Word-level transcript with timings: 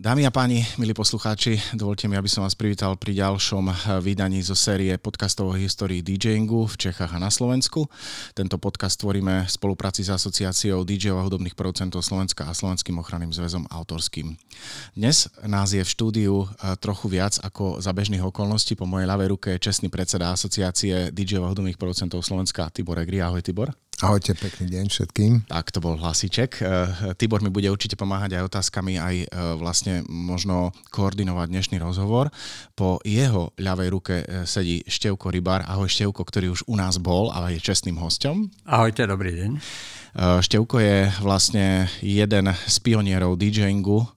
Dámy 0.00 0.24
a 0.24 0.32
páni, 0.32 0.64
milí 0.80 0.96
poslucháči, 0.96 1.60
dovolte 1.76 2.08
mi, 2.08 2.16
aby 2.16 2.24
som 2.24 2.40
vás 2.40 2.56
privítal 2.56 2.96
pri 2.96 3.20
ďalšom 3.20 3.68
eh, 3.68 3.76
vydaní 4.00 4.40
zo 4.40 4.56
série 4.56 4.96
podcastov 4.96 5.52
o 5.52 5.60
histórii 5.60 6.00
DJingu 6.00 6.64
v 6.64 6.88
Čechách 6.88 7.12
a 7.12 7.20
na 7.20 7.28
Slovensku. 7.28 7.84
Tento 8.32 8.56
podcast 8.56 8.96
tvoríme 8.96 9.44
v 9.44 9.52
spolupráci 9.52 10.00
s 10.00 10.08
asociáciou 10.08 10.88
DJ 10.88 11.12
a 11.12 11.20
hudobných 11.20 11.52
producentov 11.52 12.00
Slovenska 12.00 12.48
a 12.48 12.56
Slovenským 12.56 12.96
ochranným 12.96 13.28
zväzom 13.28 13.68
autorským. 13.68 14.40
Dnes 14.96 15.28
nás 15.44 15.76
je 15.76 15.84
v 15.84 15.92
štúdiu 15.92 16.48
eh, 16.48 16.80
trochu 16.80 17.12
viac 17.12 17.36
ako 17.36 17.84
za 17.84 17.92
bežných 17.92 18.24
okolností. 18.24 18.80
Po 18.80 18.88
mojej 18.88 19.04
ľavej 19.04 19.28
ruke 19.36 19.48
je 19.52 19.68
čestný 19.68 19.92
predseda 19.92 20.32
asociácie 20.32 21.12
DJ 21.12 21.44
a 21.44 21.52
hudobných 21.52 21.76
producentov 21.76 22.24
Slovenska 22.24 22.72
Tibor 22.72 22.96
Egri. 22.96 23.20
Ahoj 23.20 23.44
Tibor. 23.44 23.76
Ahojte, 24.00 24.32
pekný 24.32 24.72
deň 24.72 24.86
všetkým. 24.88 25.32
Tak 25.44 25.76
to 25.76 25.84
bol 25.84 25.92
hlasiček. 25.92 26.64
Eh, 26.64 27.12
Tibor 27.20 27.44
mi 27.44 27.52
bude 27.52 27.68
určite 27.68 28.00
pomáhať 28.00 28.40
aj 28.40 28.48
otázkami, 28.48 28.96
aj 28.96 29.16
eh, 29.20 29.26
vlastne 29.60 30.00
možno 30.08 30.72
koordinovať 30.88 31.52
dnešný 31.52 31.76
rozhovor. 31.76 32.32
Po 32.72 32.96
jeho 33.04 33.52
ľavej 33.60 33.88
ruke 33.92 34.14
eh, 34.24 34.48
sedí 34.48 34.80
Števko 34.88 35.28
Rybár. 35.28 35.68
Ahoj 35.68 35.92
Števko, 35.92 36.24
ktorý 36.24 36.48
už 36.48 36.64
u 36.64 36.80
nás 36.80 36.96
bol 36.96 37.28
a 37.28 37.52
je 37.52 37.60
čestným 37.60 38.00
hostom. 38.00 38.48
Ahojte, 38.64 39.04
dobrý 39.04 39.36
deň. 39.36 39.50
Števko 40.48 40.80
je 40.80 41.06
vlastne 41.20 41.92
jeden 42.00 42.48
z 42.56 42.76
pionierov 42.80 43.36
DJingu, 43.36 44.08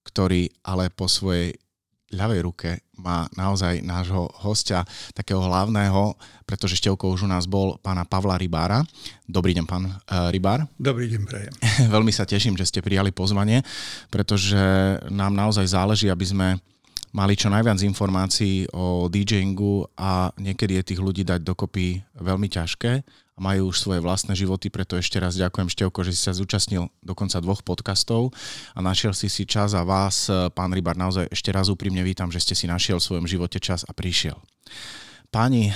ktorý 0.00 0.48
ale 0.64 0.88
po 0.88 1.12
svojej 1.12 1.60
ľavej 2.10 2.40
ruke 2.42 2.70
má 2.98 3.30
naozaj 3.38 3.80
nášho 3.80 4.28
hostia, 4.42 4.84
takého 5.14 5.40
hlavného, 5.40 6.18
pretože 6.44 6.76
Števko 6.76 7.08
už 7.14 7.24
u 7.24 7.28
nás 7.30 7.46
bol, 7.46 7.78
pána 7.80 8.04
Pavla 8.04 8.36
Rybára. 8.36 8.82
Dobrý 9.24 9.54
deň, 9.56 9.64
pán 9.64 9.84
uh, 9.88 10.28
Rybár. 10.28 10.66
Dobrý 10.76 11.06
deň, 11.08 11.22
prajem. 11.24 11.54
Veľmi 11.94 12.10
sa 12.10 12.26
teším, 12.26 12.58
že 12.58 12.66
ste 12.66 12.84
prijali 12.84 13.14
pozvanie, 13.14 13.62
pretože 14.10 14.58
nám 15.08 15.32
naozaj 15.32 15.70
záleží, 15.70 16.10
aby 16.10 16.26
sme 16.26 16.48
mali 17.10 17.34
čo 17.34 17.50
najviac 17.50 17.82
informácií 17.82 18.70
o 18.70 19.10
DJingu 19.10 19.88
a 19.98 20.30
niekedy 20.38 20.78
je 20.80 20.94
tých 20.94 21.00
ľudí 21.02 21.22
dať 21.26 21.42
dokopy 21.42 22.02
veľmi 22.18 22.46
ťažké 22.46 23.02
majú 23.40 23.72
už 23.72 23.80
svoje 23.80 24.04
vlastné 24.04 24.36
životy, 24.36 24.68
preto 24.68 25.00
ešte 25.00 25.16
raz 25.16 25.32
ďakujem 25.32 25.72
Števko, 25.72 26.04
že 26.04 26.12
si 26.12 26.20
sa 26.28 26.36
zúčastnil 26.36 26.92
dokonca 27.00 27.40
dvoch 27.40 27.64
podcastov 27.64 28.36
a 28.76 28.84
našiel 28.84 29.16
si 29.16 29.32
si 29.32 29.48
čas 29.48 29.72
a 29.72 29.80
vás, 29.80 30.28
pán 30.52 30.76
Rybar, 30.76 31.00
naozaj 31.00 31.32
ešte 31.32 31.48
raz 31.48 31.72
úprimne 31.72 32.04
vítam, 32.04 32.28
že 32.28 32.44
ste 32.44 32.52
si 32.52 32.68
našiel 32.68 33.00
v 33.00 33.08
svojom 33.08 33.26
živote 33.26 33.56
čas 33.56 33.88
a 33.88 33.96
prišiel. 33.96 34.36
Páni, 35.32 35.72
eh, 35.72 35.74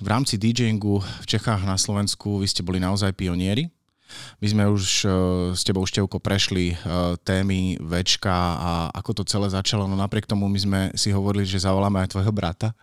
v 0.00 0.06
rámci 0.08 0.40
DJingu 0.40 1.04
v 1.04 1.26
Čechách 1.28 1.68
na 1.68 1.76
Slovensku 1.76 2.40
vy 2.40 2.48
ste 2.48 2.64
boli 2.64 2.80
naozaj 2.80 3.12
pionieri. 3.12 3.68
My 4.38 4.46
sme 4.46 4.64
už 4.68 4.84
uh, 5.04 5.10
s 5.52 5.66
tebou, 5.66 5.82
Števko, 5.86 6.22
prešli 6.22 6.74
uh, 6.74 7.16
témy 7.20 7.78
večka 7.82 8.32
a 8.56 8.70
ako 8.94 9.20
to 9.20 9.22
celé 9.26 9.50
začalo, 9.50 9.84
no 9.86 9.94
napriek 9.94 10.26
tomu 10.26 10.46
my 10.46 10.60
sme 10.60 10.80
si 10.94 11.10
hovorili, 11.12 11.46
že 11.46 11.62
zavoláme 11.62 12.02
aj 12.04 12.16
tvojho 12.16 12.32
brata. 12.32 12.74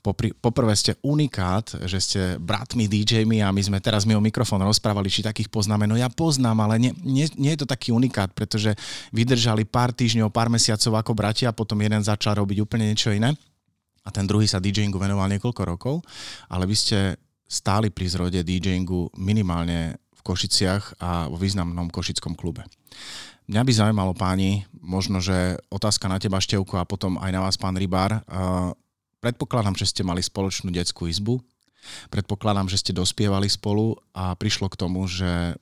Popri, 0.00 0.32
poprvé 0.32 0.72
ste 0.72 0.96
unikát, 1.04 1.76
že 1.84 1.98
ste 2.00 2.20
bratmi 2.40 2.88
DJmi 2.88 3.44
a 3.44 3.52
my 3.52 3.60
sme 3.60 3.78
teraz 3.84 4.08
mimo 4.08 4.24
mikrofón 4.24 4.64
rozprávali, 4.64 5.12
či 5.12 5.20
takých 5.20 5.52
poznáme. 5.52 5.84
No 5.84 6.00
ja 6.00 6.08
poznám, 6.08 6.64
ale 6.64 6.80
nie, 6.80 6.92
nie, 7.04 7.28
nie 7.36 7.52
je 7.52 7.60
to 7.62 7.68
taký 7.68 7.92
unikát, 7.92 8.32
pretože 8.32 8.72
vydržali 9.12 9.68
pár 9.68 9.92
týždňov, 9.92 10.32
pár 10.32 10.48
mesiacov 10.48 11.04
ako 11.04 11.12
bratia, 11.12 11.52
potom 11.52 11.76
jeden 11.84 12.00
začal 12.00 12.40
robiť 12.40 12.64
úplne 12.64 12.88
niečo 12.88 13.12
iné 13.12 13.36
a 14.04 14.08
ten 14.08 14.24
druhý 14.24 14.48
sa 14.48 14.62
DJingu 14.62 14.96
venoval 14.96 15.28
niekoľko 15.28 15.62
rokov, 15.68 15.94
ale 16.48 16.64
vy 16.64 16.76
ste 16.76 16.98
stáli 17.44 17.92
pri 17.92 18.06
zrode 18.08 18.40
DJingu 18.40 19.12
minimálne 19.20 19.99
v 20.20 20.26
Košiciach 20.28 21.00
a 21.00 21.32
vo 21.32 21.40
významnom 21.40 21.88
košickom 21.88 22.36
klube. 22.36 22.68
Mňa 23.50 23.66
by 23.66 23.72
zaujímalo 23.72 24.12
páni, 24.14 24.68
možno, 24.78 25.18
že 25.18 25.58
otázka 25.72 26.06
na 26.06 26.22
teba 26.22 26.38
Števko 26.38 26.78
a 26.78 26.86
potom 26.86 27.18
aj 27.18 27.30
na 27.34 27.40
vás 27.42 27.58
pán 27.58 27.74
Rybár. 27.74 28.22
Predpokladám, 29.18 29.74
že 29.74 29.90
ste 29.90 30.06
mali 30.06 30.22
spoločnú 30.22 30.70
detskú 30.70 31.10
izbu. 31.10 31.42
Predpokladám, 32.12 32.70
že 32.70 32.78
ste 32.78 32.92
dospievali 32.94 33.50
spolu 33.50 33.98
a 34.14 34.36
prišlo 34.38 34.70
k 34.70 34.78
tomu, 34.78 35.08
že 35.08 35.58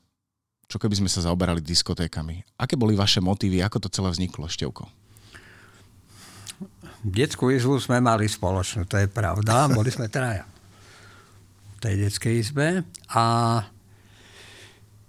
čo 0.69 0.77
keby 0.77 1.01
sme 1.01 1.09
sa 1.09 1.25
zaoberali 1.25 1.65
diskotékami. 1.65 2.45
Aké 2.61 2.77
boli 2.77 2.93
vaše 2.93 3.25
motívy, 3.25 3.65
ako 3.65 3.87
to 3.87 3.89
celé 3.89 4.13
vzniklo, 4.13 4.51
Števko? 4.53 4.85
Detskú 7.01 7.49
izbu 7.49 7.81
sme 7.81 8.05
mali 8.05 8.29
spoločnú, 8.29 8.85
to 8.85 9.01
je 9.01 9.09
pravda. 9.09 9.71
Boli 9.73 9.89
sme 9.89 10.13
traja 10.13 10.45
v 11.79 11.79
tej 11.81 11.95
detskej 12.05 12.35
izbe 12.37 12.83
a 13.15 13.25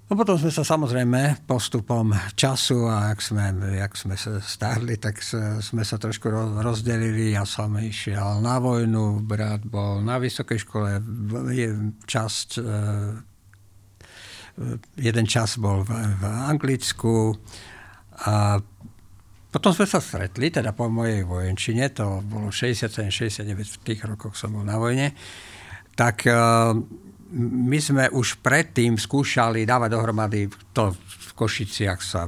No 0.10 0.18
potom 0.18 0.42
sme 0.42 0.50
sa 0.50 0.66
samozrejme 0.66 1.46
postupom 1.46 2.10
času 2.34 2.90
a 2.90 3.14
jak 3.14 3.22
sme, 3.22 3.54
jak 3.78 3.94
sme 3.94 4.18
sa 4.18 4.42
starli, 4.42 4.98
tak 4.98 5.22
sme 5.62 5.86
sa 5.86 6.02
trošku 6.02 6.34
rozdelili. 6.66 7.38
Ja 7.38 7.46
som 7.46 7.78
išiel 7.78 8.42
na 8.42 8.58
vojnu, 8.58 9.22
brat 9.22 9.62
bol 9.62 10.02
na 10.02 10.18
vysokej 10.18 10.66
škole, 10.66 10.98
časť, 12.10 12.50
e, 12.58 12.62
jeden 14.98 15.26
čas 15.30 15.62
bol 15.62 15.86
v, 15.86 15.94
v 15.94 16.24
Anglicku 16.26 17.38
a 18.26 18.58
potom 19.54 19.78
sme 19.78 19.86
sa 19.86 20.02
stretli, 20.02 20.50
teda 20.50 20.74
po 20.74 20.90
mojej 20.90 21.22
vojenčine, 21.22 21.86
to 21.94 22.26
bolo 22.26 22.50
67-69, 22.50 23.46
v 23.62 23.78
tých 23.86 24.02
rokoch 24.10 24.34
som 24.34 24.58
bol 24.58 24.66
na 24.66 24.82
vojne, 24.82 25.14
tak 25.94 26.26
e, 26.26 26.34
my 27.36 27.78
sme 27.78 28.06
už 28.10 28.42
predtým 28.42 28.98
skúšali 28.98 29.66
dávať 29.66 29.90
dohromady, 29.94 30.50
to 30.74 30.94
v 30.94 31.32
Košiciach 31.38 32.00
sa 32.02 32.26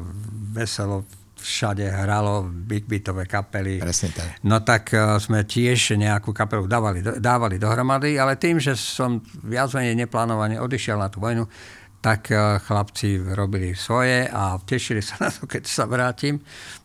veselo 0.54 1.06
všade 1.42 1.90
hralo 1.90 2.46
big 2.46 2.86
beatové 2.86 3.26
kapely. 3.26 3.82
Presne 3.82 4.14
tak. 4.14 4.28
No 4.46 4.62
tak 4.62 4.94
uh, 4.94 5.18
sme 5.18 5.42
tiež 5.42 5.98
nejakú 5.98 6.30
kapelu 6.32 6.70
dávali, 6.70 7.02
dávali 7.02 7.58
dohromady, 7.58 8.22
ale 8.22 8.38
tým, 8.38 8.62
že 8.62 8.78
som 8.78 9.20
viac 9.42 9.74
menej 9.74 10.06
neplánovane 10.06 10.62
odišiel 10.62 11.02
na 11.02 11.10
tú 11.10 11.18
vojnu, 11.18 11.50
tak 11.98 12.30
uh, 12.30 12.62
chlapci 12.62 13.18
robili 13.34 13.74
svoje 13.74 14.30
a 14.30 14.62
tešili 14.62 15.02
sa 15.02 15.18
na 15.26 15.30
to, 15.34 15.50
keď 15.50 15.66
sa 15.66 15.90
vrátim. 15.90 16.38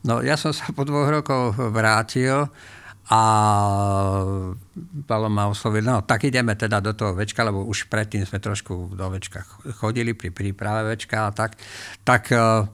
No 0.09 0.25
ja 0.25 0.41
som 0.41 0.57
sa 0.57 0.73
po 0.73 0.89
dvoch 0.89 1.13
rokoch 1.13 1.53
vrátil 1.69 2.49
a 3.07 3.23
Palo 5.07 5.31
ma 5.31 5.47
oslovil, 5.47 5.87
no 5.87 6.03
tak 6.03 6.27
ideme 6.27 6.59
teda 6.59 6.83
do 6.83 6.91
toho 6.91 7.15
večka, 7.15 7.47
lebo 7.47 7.63
už 7.63 7.87
predtým 7.87 8.27
sme 8.27 8.43
trošku 8.43 8.91
do 8.99 9.07
večka 9.07 9.47
chodili 9.79 10.19
pri 10.19 10.35
príprave 10.35 10.83
večka 10.83 11.27
a 11.27 11.31
tak, 11.31 11.55
tak 12.03 12.35
uh, 12.35 12.67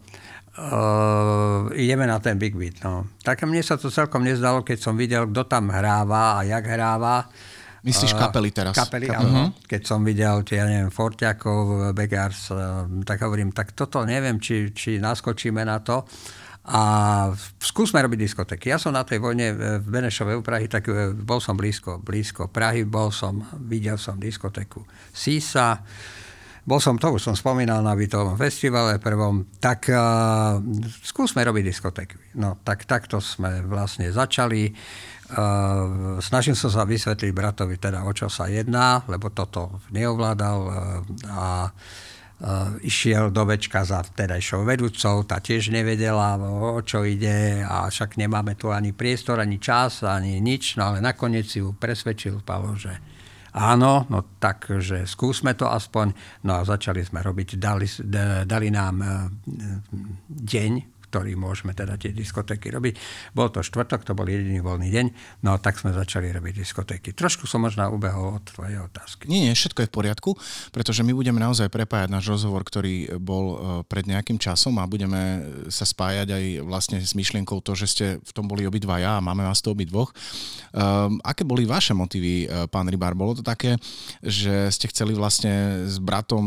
uh, 0.57 1.69
ideme 1.77 2.09
na 2.09 2.17
ten 2.25 2.41
Big 2.41 2.57
Beat. 2.57 2.81
No. 2.81 3.13
Tak 3.21 3.45
mne 3.45 3.61
sa 3.61 3.77
to 3.77 3.93
celkom 3.93 4.25
nezdalo, 4.25 4.65
keď 4.65 4.79
som 4.81 4.97
videl, 4.97 5.29
kto 5.29 5.45
tam 5.45 5.69
hráva 5.69 6.41
a 6.41 6.49
jak 6.49 6.65
hráva. 6.65 7.29
Myslíš 7.83 8.15
kapely 8.15 8.55
teraz? 8.55 8.79
Kapely, 8.79 9.11
kapely. 9.11 9.27
áno. 9.27 9.27
Uh-huh. 9.29 9.49
Keď 9.67 9.83
som 9.83 10.07
videl 10.07 10.47
ja 10.55 10.65
neviem, 10.71 10.95
Fortiakov, 10.95 11.91
Begars, 11.99 12.55
tak 13.03 13.19
hovorím, 13.27 13.51
tak 13.51 13.75
toto 13.75 14.07
neviem, 14.07 14.39
či, 14.39 14.71
či 14.71 15.03
naskočíme 15.03 15.67
na 15.67 15.83
to. 15.83 16.07
A 16.63 16.83
skúsme 17.59 17.99
robiť 17.99 18.23
diskotéky. 18.23 18.71
Ja 18.71 18.79
som 18.79 18.95
na 18.95 19.03
tej 19.03 19.19
vojne 19.19 19.51
v 19.83 19.83
Benešove 19.83 20.39
u 20.39 20.47
Prahy, 20.47 20.71
tak 20.71 20.87
e, 20.87 21.11
bol 21.11 21.43
som 21.43 21.59
blízko, 21.59 21.99
blízko 21.99 22.47
Prahy, 22.47 22.87
bol 22.87 23.11
som, 23.11 23.43
videl 23.59 23.99
som 23.99 24.15
diskotéku 24.15 24.87
Sisa, 25.11 25.83
bol 26.63 26.79
som, 26.79 26.95
to 26.95 27.11
už 27.11 27.27
som 27.27 27.35
spomínal 27.35 27.83
na 27.83 27.99
Vitovom 27.99 28.39
festivale 28.39 29.03
prvom, 29.03 29.51
tak 29.59 29.91
uh, 29.91 30.63
skúsme 31.03 31.43
robiť 31.43 31.65
diskotéky. 31.67 32.39
No 32.39 32.55
tak 32.63 32.87
takto 32.87 33.19
sme 33.19 33.67
vlastne 33.67 34.15
začali. 34.15 34.71
Uh, 35.35 36.23
snažil 36.23 36.55
som 36.55 36.71
sa 36.71 36.87
vysvetliť 36.87 37.35
bratovi 37.35 37.83
teda, 37.83 38.07
o 38.07 38.15
čo 38.15 38.31
sa 38.31 38.47
jedná, 38.47 39.03
lebo 39.11 39.35
toto 39.35 39.83
neovládal 39.91 40.59
uh, 40.63 40.73
a 41.35 41.47
išiel 42.83 43.31
do 43.31 43.47
večka 43.47 43.87
za 43.87 44.03
vtedajšou 44.03 44.67
vedúcou, 44.67 45.23
tá 45.23 45.39
tiež 45.39 45.71
nevedela, 45.71 46.35
o 46.43 46.83
čo 46.83 47.07
ide 47.07 47.63
a 47.63 47.87
však 47.87 48.19
nemáme 48.19 48.59
tu 48.59 48.75
ani 48.75 48.91
priestor, 48.91 49.39
ani 49.39 49.63
čas, 49.63 50.03
ani 50.03 50.43
nič, 50.43 50.75
no 50.75 50.91
ale 50.91 50.99
nakoniec 50.99 51.47
ju 51.47 51.71
presvedčil 51.79 52.43
Pavlo, 52.43 52.75
že 52.75 52.99
áno, 53.55 54.11
no 54.11 54.19
tak, 54.43 54.67
že 54.83 55.07
skúsme 55.07 55.55
to 55.55 55.71
aspoň. 55.71 56.11
No 56.43 56.59
a 56.59 56.67
začali 56.67 57.05
sme 57.07 57.23
robiť, 57.23 57.61
dali, 57.63 57.87
dali 58.43 58.69
nám 58.75 58.97
uh, 58.99 59.31
deň, 60.27 60.73
ktorý 61.13 61.37
môžeme 61.37 61.77
teda 61.77 62.01
tie 62.01 62.09
diskotéky 62.17 62.73
robiť. 62.73 62.97
Bol 63.37 63.53
to 63.53 63.61
štvrtok, 63.61 64.09
to 64.09 64.17
bol 64.17 64.25
jediný 64.25 64.65
voľný 64.65 64.89
deň, 64.89 65.07
no 65.45 65.61
tak 65.61 65.77
sme 65.77 65.93
začali 65.93 66.33
robiť 66.33 66.65
diskotéky. 66.65 67.13
Trošku 67.13 67.45
som 67.45 67.61
možno 67.61 67.85
ubehol 67.93 68.41
od 68.41 68.45
tvojej 68.49 68.81
otázky. 68.81 69.29
Nie, 69.29 69.45
nie, 69.45 69.53
všetko 69.53 69.85
je 69.85 69.91
v 69.93 69.97
poriadku, 70.01 70.31
pretože 70.73 71.05
my 71.05 71.13
budeme 71.13 71.37
naozaj 71.37 71.69
prepájať 71.69 72.09
náš 72.09 72.33
rozhovor, 72.33 72.65
ktorý 72.65 73.21
bol 73.21 73.45
e, 73.45 73.57
pred 73.85 74.09
nejakým 74.09 74.41
časom 74.41 74.81
a 74.81 74.89
budeme 74.89 75.45
sa 75.69 75.85
spájať 75.85 76.33
aj 76.33 76.45
vlastne 76.65 76.97
s 77.05 77.13
myšlienkou 77.13 77.61
to, 77.61 77.77
že 77.77 77.87
ste 77.93 78.07
v 78.25 78.33
tom 78.33 78.49
boli 78.49 78.65
obidvaja 78.65 79.21
a 79.21 79.25
máme 79.25 79.45
vás 79.45 79.61
to 79.61 79.77
obidvoch. 79.77 80.17
Um, 80.73 81.21
aké 81.21 81.45
boli 81.45 81.69
vaše 81.69 81.93
motívy, 81.93 82.49
e, 82.49 82.67
pán 82.73 82.89
Rybár? 82.89 83.13
Bolo 83.13 83.37
to 83.37 83.45
také, 83.45 83.77
že 84.25 84.73
ste 84.73 84.89
chceli 84.89 85.13
vlastne 85.13 85.85
s 85.85 86.01
bratom, 86.01 86.41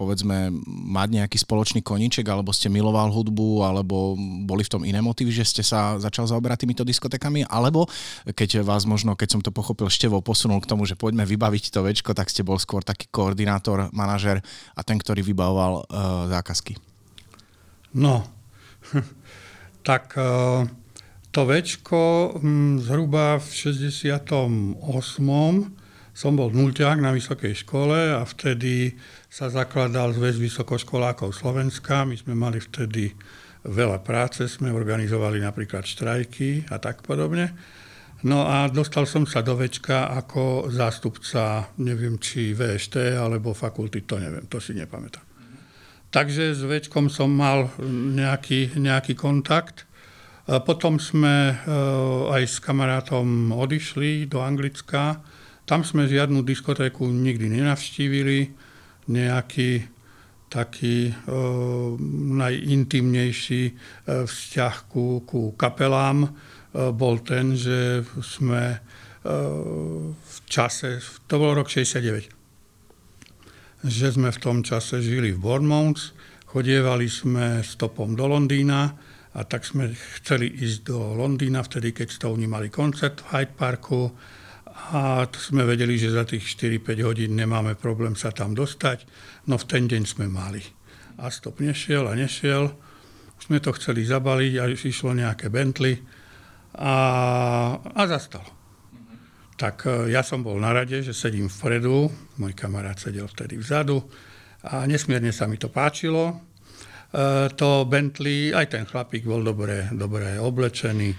povedzme, 0.00 0.48
mať 0.88 1.08
nejaký 1.20 1.36
spoločný 1.36 1.84
koníček, 1.84 2.24
alebo 2.24 2.56
ste 2.56 2.72
miloval 2.72 3.12
hudbu, 3.12 3.66
alebo 3.66 3.97
boli 4.44 4.62
v 4.64 4.72
tom 4.72 4.82
iné 4.84 5.00
motivy, 5.02 5.32
že 5.32 5.44
ste 5.48 5.62
sa 5.66 5.96
začal 5.96 6.28
zaoberať 6.28 6.64
týmito 6.64 6.84
diskotekami, 6.84 7.46
alebo 7.48 7.86
keď 8.24 8.62
vás 8.62 8.84
možno, 8.84 9.16
keď 9.18 9.28
som 9.38 9.40
to 9.42 9.54
pochopil, 9.54 9.88
Števo 9.88 10.20
posunul 10.20 10.60
k 10.60 10.70
tomu, 10.70 10.84
že 10.84 10.94
poďme 10.94 11.24
vybaviť 11.24 11.72
to 11.72 11.80
večko, 11.82 12.14
tak 12.14 12.30
ste 12.30 12.46
bol 12.46 12.60
skôr 12.60 12.84
taký 12.84 13.10
koordinátor, 13.10 13.90
manažer 13.90 14.44
a 14.76 14.80
ten, 14.84 15.00
ktorý 15.00 15.24
vybavoval 15.24 15.72
uh, 15.82 15.84
zákazky. 16.30 16.76
No, 17.96 18.22
tak 19.88 20.14
uh, 20.14 20.68
to 21.32 21.40
večko 21.44 22.34
zhruba 22.82 23.38
v 23.38 23.46
68 23.46 24.78
som 26.18 26.34
bol 26.34 26.50
nulťák 26.50 26.98
na 26.98 27.14
vysokej 27.14 27.62
škole 27.62 27.94
a 27.94 28.26
vtedy 28.26 28.98
sa 29.30 29.46
zakladal 29.54 30.10
zväz 30.10 30.34
vysokoškolákov 30.42 31.30
Slovenska. 31.30 32.02
My 32.02 32.18
sme 32.18 32.34
mali 32.34 32.58
vtedy 32.58 33.14
veľa 33.66 34.02
práce, 34.06 34.46
sme 34.46 34.70
organizovali 34.70 35.42
napríklad 35.42 35.82
štrajky 35.82 36.70
a 36.70 36.78
tak 36.78 37.02
podobne. 37.02 37.54
No 38.26 38.42
a 38.50 38.66
dostal 38.66 39.06
som 39.06 39.30
sa 39.30 39.46
do 39.46 39.54
Večka 39.54 40.10
ako 40.10 40.74
zástupca, 40.74 41.70
neviem 41.78 42.18
či 42.18 42.50
VŠT 42.50 43.14
alebo 43.14 43.54
fakulty, 43.54 44.02
to 44.02 44.18
neviem, 44.18 44.46
to 44.50 44.58
si 44.58 44.74
nepamätám. 44.74 45.22
Takže 46.10 46.56
s 46.56 46.62
Večkom 46.66 47.06
som 47.12 47.30
mal 47.30 47.70
nejaký, 48.18 48.74
nejaký 48.80 49.14
kontakt. 49.14 49.84
Potom 50.48 50.96
sme 50.96 51.52
eh, 51.52 51.56
aj 52.32 52.42
s 52.48 52.56
kamarátom 52.64 53.52
odišli 53.52 54.26
do 54.26 54.40
Anglicka, 54.40 55.20
tam 55.68 55.84
sme 55.84 56.08
žiadnu 56.08 56.40
diskotéku 56.48 57.04
nikdy 57.04 57.60
nenavštívili, 57.60 58.56
nejaký 59.12 59.84
taký 60.48 61.08
e, 61.08 61.12
najintimnejší 62.40 63.62
e, 63.68 63.72
vzťah 64.24 64.74
ku, 64.88 65.22
ku 65.28 65.52
kapelám. 65.54 66.24
E, 66.24 66.30
bol 66.92 67.20
ten, 67.20 67.52
že 67.52 68.04
sme 68.24 68.76
e, 68.76 68.78
v 70.12 70.38
čase, 70.48 71.00
to 71.28 71.36
bol 71.36 71.52
rok 71.52 71.68
69, 71.68 72.32
že 73.84 74.06
sme 74.10 74.32
v 74.32 74.42
tom 74.42 74.64
čase 74.64 75.04
žili 75.04 75.36
v 75.36 75.38
Bournemouth, 75.38 76.16
chodievali 76.48 77.06
sme 77.06 77.60
stopom 77.60 78.16
do 78.16 78.26
Londýna 78.26 78.96
a 79.36 79.40
tak 79.44 79.68
sme 79.68 79.92
chceli 80.18 80.48
ísť 80.48 80.88
do 80.88 81.14
Londýna 81.14 81.60
vtedy, 81.62 81.92
keď 81.92 82.08
Stone 82.08 82.48
mali 82.48 82.72
koncert 82.72 83.20
v 83.22 83.26
Hyde 83.36 83.54
Parku 83.54 84.10
a 84.78 85.26
sme 85.28 85.66
vedeli, 85.66 85.98
že 85.98 86.14
za 86.14 86.24
tých 86.24 86.46
4-5 86.56 87.02
hodín 87.04 87.36
nemáme 87.36 87.74
problém 87.76 88.14
sa 88.16 88.30
tam 88.30 88.54
dostať. 88.56 89.04
No 89.50 89.58
v 89.58 89.68
ten 89.68 89.84
deň 89.90 90.02
sme 90.06 90.30
mali. 90.30 90.62
A 91.18 91.28
stop 91.28 91.58
nešiel 91.58 92.06
a 92.06 92.14
nešiel. 92.14 92.72
Už 93.36 93.42
sme 93.50 93.58
to 93.58 93.74
chceli 93.74 94.06
zabaliť 94.06 94.52
a 94.58 94.64
išlo 94.70 95.12
nejaké 95.12 95.50
Bentley 95.50 95.98
a, 96.78 96.94
a 97.82 98.02
zastalo. 98.06 98.48
Tak 99.58 99.76
e, 99.90 100.14
ja 100.14 100.22
som 100.22 100.46
bol 100.46 100.56
na 100.62 100.70
rade, 100.70 101.02
že 101.02 101.10
sedím 101.10 101.50
vpredu, 101.50 102.06
môj 102.38 102.54
kamarát 102.54 102.94
sedel 102.94 103.26
vtedy 103.26 103.58
vzadu 103.58 103.98
a 104.62 104.86
nesmierne 104.86 105.34
sa 105.34 105.50
mi 105.50 105.58
to 105.58 105.66
páčilo. 105.66 106.30
E, 106.30 106.34
to 107.58 107.82
Bentley, 107.90 108.54
aj 108.54 108.78
ten 108.78 108.86
chlapík 108.86 109.26
bol 109.26 109.42
dobre, 109.42 109.90
dobre 109.90 110.38
oblečený, 110.38 111.10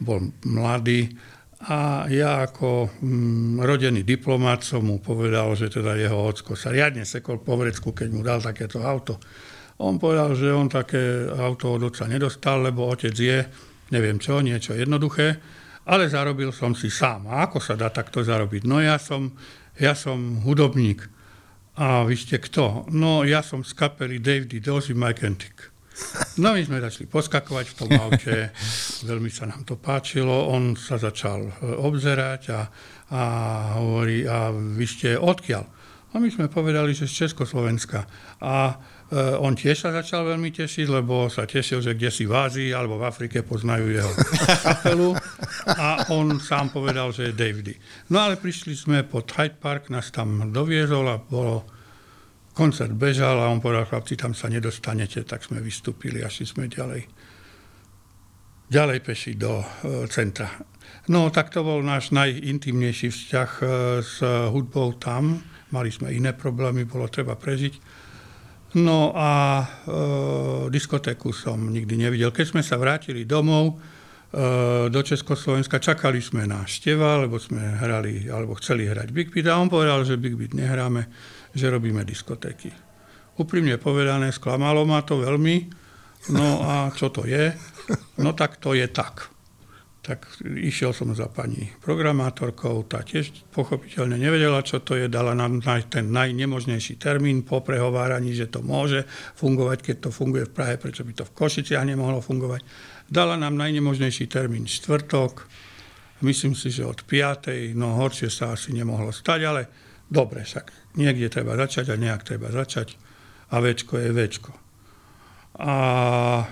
bol 0.00 0.32
mladý 0.48 1.12
a 1.62 2.10
ja 2.10 2.42
ako 2.42 2.90
mm, 2.98 3.62
rodený 3.62 4.02
diplomát 4.02 4.66
som 4.66 4.82
mu 4.82 4.98
povedal, 4.98 5.54
že 5.54 5.70
teda 5.70 5.94
jeho 5.94 6.18
ocko 6.18 6.58
sa 6.58 6.74
riadne 6.74 7.06
sekol 7.06 7.38
po 7.38 7.54
vrecku, 7.54 7.94
keď 7.94 8.08
mu 8.10 8.26
dal 8.26 8.42
takéto 8.42 8.82
auto. 8.82 9.22
On 9.78 9.94
povedal, 9.94 10.34
že 10.34 10.50
on 10.50 10.66
také 10.66 11.30
auto 11.30 11.78
od 11.78 11.86
otca 11.86 12.10
nedostal, 12.10 12.66
lebo 12.66 12.90
otec 12.90 13.14
je, 13.14 13.46
neviem 13.94 14.18
čo, 14.18 14.42
niečo 14.42 14.74
jednoduché, 14.74 15.38
ale 15.86 16.10
zarobil 16.10 16.50
som 16.50 16.74
si 16.74 16.90
sám. 16.90 17.30
A 17.30 17.46
ako 17.46 17.58
sa 17.62 17.78
dá 17.78 17.90
takto 17.94 18.22
zarobiť? 18.26 18.66
No 18.66 18.82
ja 18.82 18.98
som, 18.98 19.30
ja 19.78 19.94
som 19.94 20.42
hudobník. 20.42 21.06
A 21.78 22.04
vy 22.04 22.14
ste 22.18 22.36
kto? 22.36 22.90
No 22.92 23.24
ja 23.24 23.40
som 23.40 23.64
z 23.64 23.72
kapely 23.72 24.20
David 24.20 24.60
Dozy 24.60 24.92
Mike 24.92 25.24
Antic. 25.24 25.71
No 26.40 26.56
my 26.56 26.62
sme 26.64 26.80
začali 26.80 27.06
poskakovať 27.08 27.66
v 27.72 27.76
tom 27.76 27.90
aute, 27.92 28.36
veľmi 29.10 29.28
sa 29.28 29.48
nám 29.48 29.68
to 29.68 29.76
páčilo, 29.76 30.48
on 30.48 30.74
sa 30.76 30.96
začal 30.96 31.44
e, 31.44 31.52
obzerať 31.76 32.42
a, 32.52 32.60
a 33.12 33.22
hovorí, 33.76 34.24
a 34.24 34.48
vy 34.52 34.86
ste 34.88 35.16
odkiaľ? 35.20 35.64
A 36.12 36.20
my 36.20 36.28
sme 36.28 36.52
povedali, 36.52 36.92
že 36.92 37.08
z 37.08 37.24
Československa. 37.24 38.04
A 38.44 38.68
e, 38.68 38.74
on 39.40 39.56
tiež 39.56 39.88
sa 39.88 39.96
začal 39.96 40.28
veľmi 40.28 40.52
tešiť, 40.52 40.84
lebo 40.88 41.32
sa 41.32 41.48
tešil, 41.48 41.80
že 41.80 41.96
kde 41.96 42.12
si 42.12 42.28
v 42.28 42.36
Ázii 42.36 42.70
alebo 42.76 43.00
v 43.00 43.08
Afrike 43.08 43.40
poznajú 43.40 43.88
jeho 43.88 44.12
kapelu. 44.68 45.16
A 45.72 46.12
on 46.12 46.36
sám 46.36 46.68
povedal, 46.68 47.16
že 47.16 47.32
je 47.32 47.36
Davedy. 47.36 47.74
No 48.12 48.20
ale 48.20 48.36
prišli 48.36 48.76
sme 48.76 49.08
pod 49.08 49.24
Hyde 49.32 49.56
Park, 49.56 49.88
nás 49.88 50.12
tam 50.12 50.52
doviezol 50.52 51.08
a 51.08 51.16
bolo 51.16 51.64
koncert 52.52 52.92
bežal 52.92 53.40
a 53.40 53.48
on 53.48 53.60
povedal, 53.60 53.88
chlapci, 53.88 54.16
tam 54.16 54.36
sa 54.36 54.48
nedostanete, 54.52 55.24
tak 55.24 55.44
sme 55.44 55.64
vystúpili 55.64 56.20
a 56.20 56.28
šli 56.28 56.46
sme 56.46 56.64
ďalej. 56.68 57.08
Ďalej 58.72 58.98
peši 59.04 59.32
do 59.36 59.60
e, 59.60 59.66
centra. 60.08 60.48
No, 61.12 61.28
tak 61.28 61.52
to 61.52 61.60
bol 61.60 61.84
náš 61.84 62.12
najintimnejší 62.14 63.12
vzťah 63.12 63.50
e, 63.60 63.64
s 64.00 64.16
hudbou 64.24 64.96
tam. 64.96 65.44
Mali 65.72 65.92
sme 65.92 66.12
iné 66.12 66.32
problémy, 66.32 66.88
bolo 66.88 67.08
treba 67.08 67.36
prežiť. 67.36 67.74
No 68.80 69.12
a 69.12 69.60
e, 69.60 69.64
diskotéku 70.72 71.36
som 71.36 71.60
nikdy 71.68 72.00
nevidel. 72.00 72.32
Keď 72.32 72.56
sme 72.56 72.62
sa 72.64 72.80
vrátili 72.80 73.28
domov, 73.28 73.76
e, 73.76 74.88
do 74.88 75.00
Československa, 75.04 75.76
čakali 75.76 76.24
sme 76.24 76.48
na 76.48 76.64
Števa, 76.64 77.20
lebo 77.20 77.36
sme 77.36 77.60
hrali, 77.60 78.32
alebo 78.32 78.56
chceli 78.56 78.88
hrať 78.88 79.12
Big 79.12 79.28
Beat 79.28 79.52
a 79.52 79.60
on 79.60 79.68
povedal, 79.68 80.08
že 80.08 80.16
Big 80.16 80.40
Beat 80.40 80.56
nehráme 80.56 81.04
že 81.52 81.72
robíme 81.72 82.04
diskotéky. 82.04 82.72
Úprimne 83.40 83.80
povedané, 83.80 84.28
sklamalo 84.32 84.84
ma 84.84 85.00
to 85.00 85.20
veľmi. 85.20 85.72
No 86.30 86.62
a 86.62 86.92
čo 86.92 87.08
to 87.08 87.24
je? 87.24 87.50
No 88.20 88.36
tak 88.36 88.60
to 88.60 88.76
je 88.76 88.86
tak. 88.92 89.32
Tak 90.02 90.42
išiel 90.42 90.90
som 90.90 91.14
za 91.14 91.30
pani 91.30 91.70
programátorkou, 91.78 92.82
tá 92.90 93.06
tiež 93.06 93.46
pochopiteľne 93.54 94.18
nevedela, 94.18 94.58
čo 94.66 94.82
to 94.82 94.98
je, 94.98 95.06
dala 95.06 95.30
nám 95.30 95.62
ten 95.86 96.10
najnemožnejší 96.10 96.98
termín 96.98 97.46
po 97.46 97.62
prehováraní, 97.62 98.34
že 98.34 98.50
to 98.50 98.66
môže 98.66 99.06
fungovať, 99.38 99.78
keď 99.78 99.96
to 100.02 100.10
funguje 100.10 100.50
v 100.50 100.54
Prahe, 100.58 100.74
prečo 100.74 101.06
by 101.06 101.14
to 101.14 101.24
v 101.26 101.34
Košiciach 101.38 101.86
nemohlo 101.86 102.18
fungovať. 102.18 102.66
Dala 103.06 103.38
nám 103.38 103.54
najnemožnejší 103.54 104.26
termín 104.26 104.66
štvrtok, 104.66 105.46
myslím 106.26 106.58
si, 106.58 106.74
že 106.74 106.82
od 106.82 107.06
5. 107.06 107.70
no 107.78 107.94
horšie 107.94 108.26
sa 108.26 108.58
asi 108.58 108.74
nemohlo 108.74 109.14
stať, 109.14 109.40
ale 109.46 109.62
dobre, 110.12 110.44
však 110.44 110.96
niekde 111.00 111.32
treba 111.32 111.56
začať 111.56 111.88
a 111.88 111.96
nejak 111.96 112.22
treba 112.28 112.52
začať 112.52 113.00
a 113.48 113.56
večko 113.56 113.96
je 113.96 114.10
večko. 114.12 114.52
A 115.60 115.74
e, 116.40 116.44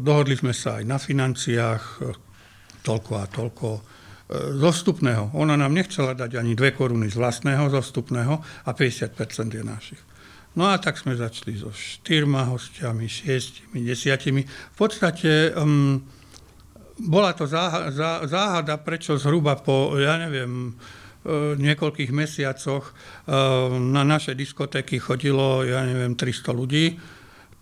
dohodli 0.00 0.36
sme 0.36 0.56
sa 0.56 0.80
aj 0.80 0.84
na 0.88 0.96
financiách, 0.96 1.84
e, 2.00 2.12
toľko 2.84 3.12
a 3.16 3.24
toľko 3.28 3.68
e, 3.76 3.80
zostupného. 4.60 5.32
Ona 5.36 5.56
nám 5.56 5.72
nechcela 5.72 6.12
dať 6.12 6.36
ani 6.36 6.52
dve 6.52 6.76
koruny 6.76 7.08
z 7.08 7.16
vlastného 7.16 7.68
zostupného 7.72 8.34
a 8.40 8.70
50% 8.72 9.56
je 9.56 9.64
našich. 9.64 10.02
No 10.52 10.68
a 10.68 10.76
tak 10.76 11.00
sme 11.00 11.16
začali 11.16 11.56
so 11.56 11.72
štyrma 11.72 12.52
hostiami, 12.52 13.08
šiestimi, 13.08 13.88
desiatimi. 13.88 14.44
V 14.44 14.76
podstate 14.76 15.56
um, 15.56 15.96
bola 17.00 17.32
to 17.32 17.48
záhada, 17.48 18.76
prečo 18.84 19.16
zhruba 19.16 19.56
po, 19.56 19.96
ja 19.96 20.20
neviem, 20.20 20.76
niekoľkých 21.30 22.10
mesiacoch 22.10 22.90
e, 22.90 22.92
na 23.78 24.02
naše 24.02 24.34
diskotéky 24.34 24.98
chodilo, 24.98 25.62
ja 25.62 25.86
neviem, 25.86 26.18
300 26.18 26.50
ľudí, 26.50 26.98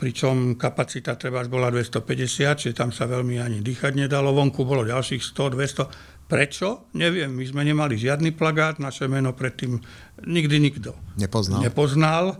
pričom 0.00 0.56
kapacita 0.56 1.12
treba 1.20 1.44
bola 1.44 1.68
250, 1.68 2.56
čiže 2.56 2.72
tam 2.72 2.88
sa 2.88 3.04
veľmi 3.04 3.36
ani 3.36 3.60
dýchať 3.60 4.00
nedalo. 4.00 4.32
Vonku 4.32 4.64
bolo 4.64 4.88
ďalších 4.88 5.20
100, 5.20 5.60
200. 5.60 6.28
Prečo? 6.30 6.88
Neviem, 6.96 7.36
my 7.36 7.44
sme 7.44 7.62
nemali 7.66 8.00
žiadny 8.00 8.32
plagát, 8.32 8.80
naše 8.80 9.10
meno 9.10 9.36
predtým 9.36 9.76
nikdy 10.24 10.56
nikto 10.56 10.96
nepoznal. 11.20 11.60
nepoznal. 11.60 12.24
E, 12.32 12.36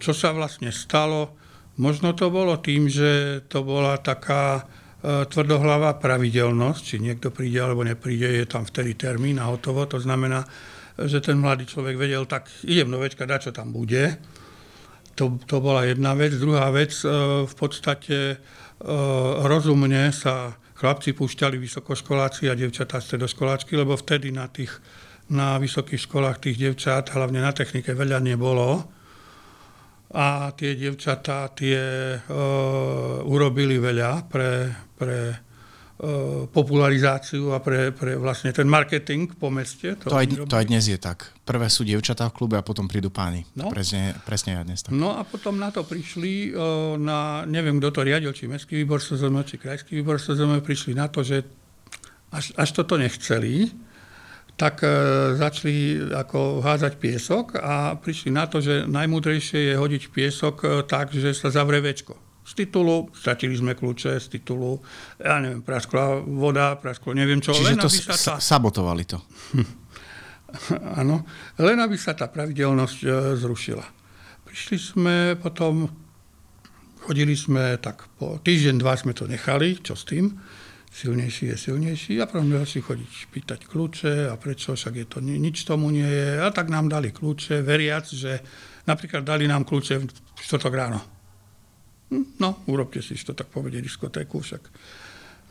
čo 0.00 0.12
sa 0.16 0.32
vlastne 0.32 0.72
stalo? 0.72 1.36
Možno 1.76 2.16
to 2.16 2.32
bolo 2.32 2.56
tým, 2.60 2.88
že 2.88 3.44
to 3.48 3.60
bola 3.60 4.00
taká 4.00 4.64
E, 5.02 5.26
tvrdohlavá 5.26 5.98
pravidelnosť, 5.98 6.82
či 6.86 6.96
niekto 7.02 7.34
príde 7.34 7.58
alebo 7.58 7.82
nepríde, 7.82 8.38
je 8.38 8.46
tam 8.46 8.62
vtedy 8.62 8.94
termín 8.94 9.42
a 9.42 9.50
hotovo. 9.50 9.82
To 9.90 9.98
znamená, 9.98 10.46
že 10.94 11.18
ten 11.18 11.42
mladý 11.42 11.66
človek 11.66 11.98
vedel, 11.98 12.22
tak 12.30 12.46
idem 12.62 12.86
do 12.86 13.02
večka, 13.02 13.26
dať, 13.26 13.50
čo 13.50 13.52
tam 13.52 13.74
bude. 13.74 14.22
To, 15.18 15.42
to 15.42 15.58
bola 15.58 15.90
jedna 15.90 16.14
vec. 16.14 16.38
Druhá 16.38 16.70
vec, 16.70 16.94
e, 17.02 17.10
v 17.42 17.54
podstate 17.58 18.18
e, 18.30 18.36
rozumne 19.42 20.14
sa 20.14 20.54
chlapci 20.78 21.18
púšťali 21.18 21.58
vysokoškoláci 21.58 22.46
a 22.46 22.54
devčatá 22.54 23.02
stredoškoláčky, 23.02 23.74
lebo 23.74 23.98
vtedy 23.98 24.30
na, 24.30 24.46
tých, 24.46 24.70
na 25.34 25.58
vysokých 25.58 26.06
školách 26.06 26.46
tých 26.46 26.62
devčat, 26.62 27.10
hlavne 27.10 27.42
na 27.42 27.50
technike, 27.50 27.90
veľa 27.90 28.22
nebolo 28.22 28.86
a 30.12 30.52
tie 30.52 30.76
devčatá 30.76 31.48
tie 31.56 31.80
uh, 32.20 33.24
urobili 33.24 33.80
veľa 33.80 34.28
pre, 34.28 34.68
pre 35.02 35.34
uh, 35.34 36.46
popularizáciu 36.46 37.50
a 37.50 37.58
pre, 37.58 37.90
pre 37.90 38.14
vlastne 38.14 38.54
ten 38.54 38.70
marketing 38.70 39.34
po 39.34 39.50
meste. 39.50 39.98
To, 40.06 40.14
to, 40.14 40.16
aj, 40.16 40.46
to 40.46 40.54
aj 40.54 40.66
dnes 40.70 40.86
je 40.86 40.94
tak. 40.94 41.34
Prvé 41.42 41.66
sú 41.66 41.82
devčatá 41.82 42.30
v 42.30 42.38
klube 42.38 42.54
a 42.54 42.62
potom 42.62 42.86
prídu 42.86 43.10
páni. 43.10 43.42
No. 43.58 43.66
Presne, 43.74 44.14
presne 44.22 44.62
aj 44.62 44.64
dnes 44.70 44.80
tak. 44.86 44.94
No 44.94 45.18
a 45.18 45.26
potom 45.26 45.58
na 45.58 45.74
to 45.74 45.82
prišli, 45.82 46.54
uh, 46.54 46.94
na, 46.94 47.42
neviem, 47.50 47.82
kto 47.82 47.90
to 47.90 48.00
riadil, 48.06 48.30
či 48.30 48.46
Mestský 48.46 48.78
výbor 48.78 49.02
SZM, 49.02 49.42
či 49.42 49.58
Krajský 49.58 49.98
výbor 49.98 50.22
SZM, 50.22 50.62
prišli 50.62 50.94
na 50.94 51.10
to, 51.10 51.26
že 51.26 51.42
až, 52.30 52.54
až 52.54 52.68
toto 52.72 52.94
nechceli, 52.94 53.74
tak 54.56 54.84
e, 54.84 54.88
začali 55.36 55.74
ako 56.12 56.60
hádzať 56.60 56.92
piesok 57.00 57.56
a 57.60 57.96
prišli 57.96 58.30
na 58.32 58.44
to, 58.48 58.60
že 58.60 58.88
najmúdrejšie 58.88 59.72
je 59.72 59.74
hodiť 59.80 60.02
piesok 60.12 60.54
e, 60.62 60.66
tak, 60.84 61.12
že 61.12 61.32
sa 61.32 61.48
zavre 61.48 61.80
večko. 61.80 62.16
Z 62.42 62.52
titulu, 62.58 63.06
stratili 63.14 63.54
sme 63.54 63.78
kľúče, 63.78 64.18
z 64.18 64.26
titulu, 64.38 64.82
ja 65.22 65.38
neviem, 65.38 65.62
praskla 65.62 66.18
voda, 66.26 66.74
prasklo 66.74 67.14
neviem 67.14 67.38
čo. 67.38 67.54
Čiže 67.54 67.68
len 67.70 67.78
to 67.78 67.86
sa 67.86 68.18
tá... 68.18 68.34
sabotovali 68.42 69.04
to. 69.06 69.22
Áno, 71.00 71.22
len 71.62 71.78
aby 71.78 71.94
sa 71.94 72.18
tá 72.18 72.26
pravidelnosť 72.26 72.98
e, 72.98 73.08
zrušila. 73.38 73.86
Prišli 74.42 74.76
sme 74.76 75.16
potom, 75.38 75.86
chodili 77.06 77.38
sme 77.38 77.78
tak 77.78 78.10
po 78.18 78.42
týždeň, 78.42 78.74
dva 78.82 78.98
sme 78.98 79.14
to 79.14 79.24
nechali, 79.30 79.78
čo 79.80 79.94
s 79.94 80.04
tým 80.04 80.34
silnejší 80.92 81.44
je 81.46 81.56
silnejší 81.56 82.20
a 82.20 82.28
potom 82.28 82.52
si 82.68 82.84
chodiť 82.84 83.12
pýtať 83.32 83.60
kľúče 83.64 84.28
a 84.28 84.36
prečo, 84.36 84.76
však 84.76 84.94
je 85.00 85.06
to, 85.08 85.18
nič 85.24 85.64
tomu 85.64 85.88
nie 85.88 86.04
je. 86.04 86.36
A 86.36 86.52
tak 86.52 86.68
nám 86.68 86.92
dali 86.92 87.08
kľúče, 87.08 87.64
veriac, 87.64 88.04
že 88.12 88.44
napríklad 88.84 89.24
dali 89.24 89.48
nám 89.48 89.64
kľúče 89.64 89.94
v 90.04 90.06
štvrtok 90.36 90.74
ráno. 90.76 91.00
Hm, 92.12 92.36
no, 92.44 92.60
urobte 92.68 93.00
si 93.00 93.16
to 93.16 93.32
tak 93.32 93.48
povedie 93.48 93.80
diskotéku 93.80 94.36
však. 94.44 94.62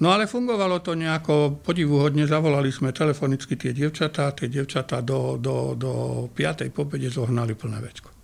No 0.01 0.13
ale 0.13 0.30
fungovalo 0.30 0.82
to 0.82 0.94
nejako 0.94 1.62
podivuhodne, 1.62 2.25
zavolali 2.25 2.70
sme 2.74 2.94
telefonicky 2.94 3.58
tie 3.58 3.74
devčatá, 3.74 4.34
tie 4.34 4.50
devčatá 4.50 5.01
do, 5.01 5.38
do, 5.41 5.74
do 5.77 5.91
5. 6.34 6.70
pobede 6.70 7.10
zohnali 7.10 7.53
plné 7.53 7.82
večko. 7.82 8.20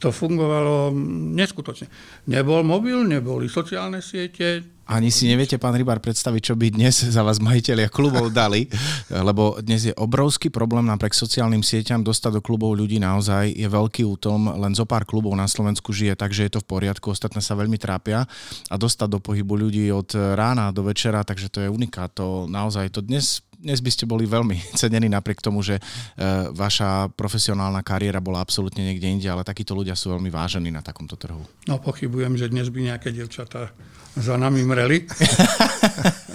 To 0.00 0.08
fungovalo 0.08 0.96
neskutočne. 1.36 1.92
Nebol 2.32 2.64
mobil, 2.64 3.04
neboli 3.04 3.52
sociálne 3.52 4.00
siete, 4.00 4.80
ani 4.90 5.14
si 5.14 5.30
neviete, 5.30 5.54
pán 5.54 5.78
Rybár, 5.78 6.02
predstaviť, 6.02 6.50
čo 6.50 6.58
by 6.58 6.74
dnes 6.74 6.98
za 6.98 7.22
vás 7.22 7.38
majiteľia 7.38 7.86
klubov 7.86 8.26
dali, 8.34 8.66
lebo 9.06 9.54
dnes 9.62 9.86
je 9.86 9.94
obrovský 9.94 10.50
problém 10.50 10.82
napriek 10.82 11.14
sociálnym 11.14 11.62
sieťam 11.62 12.02
dostať 12.02 12.34
do 12.34 12.42
klubov 12.42 12.74
ľudí 12.74 12.98
naozaj. 12.98 13.54
Je 13.54 13.70
veľký 13.70 14.02
útom, 14.02 14.50
len 14.50 14.74
zo 14.74 14.82
pár 14.90 15.06
klubov 15.06 15.30
na 15.38 15.46
Slovensku 15.46 15.94
žije, 15.94 16.18
takže 16.18 16.50
je 16.50 16.58
to 16.58 16.60
v 16.66 16.74
poriadku, 16.74 17.14
ostatné 17.14 17.38
sa 17.38 17.54
veľmi 17.54 17.78
trápia. 17.78 18.26
A 18.66 18.74
dostať 18.74 19.14
do 19.14 19.22
pohybu 19.22 19.54
ľudí 19.54 19.86
od 19.94 20.10
rána 20.10 20.74
do 20.74 20.82
večera, 20.82 21.22
takže 21.22 21.54
to 21.54 21.62
je 21.62 21.68
unikát, 21.70 22.10
to 22.10 22.50
naozaj 22.50 22.90
to 22.90 22.98
dnes 22.98 23.46
dnes 23.60 23.78
by 23.84 23.90
ste 23.92 24.08
boli 24.08 24.24
veľmi 24.24 24.56
cenení 24.80 25.06
napriek 25.12 25.44
tomu, 25.44 25.60
že 25.60 25.76
e, 25.76 25.82
vaša 26.50 27.12
profesionálna 27.12 27.84
kariéra 27.84 28.18
bola 28.18 28.40
absolútne 28.40 28.80
niekde 28.80 29.06
inde, 29.06 29.28
ale 29.28 29.44
takíto 29.44 29.76
ľudia 29.76 29.92
sú 29.92 30.16
veľmi 30.16 30.32
vážení 30.32 30.72
na 30.72 30.80
takomto 30.80 31.14
trhu. 31.20 31.44
No 31.68 31.76
pochybujem, 31.76 32.40
že 32.40 32.48
dnes 32.48 32.72
by 32.72 32.90
nejaké 32.90 33.12
devčatá 33.12 33.70
za 34.16 34.34
nami 34.40 34.64
mreli. 34.64 35.04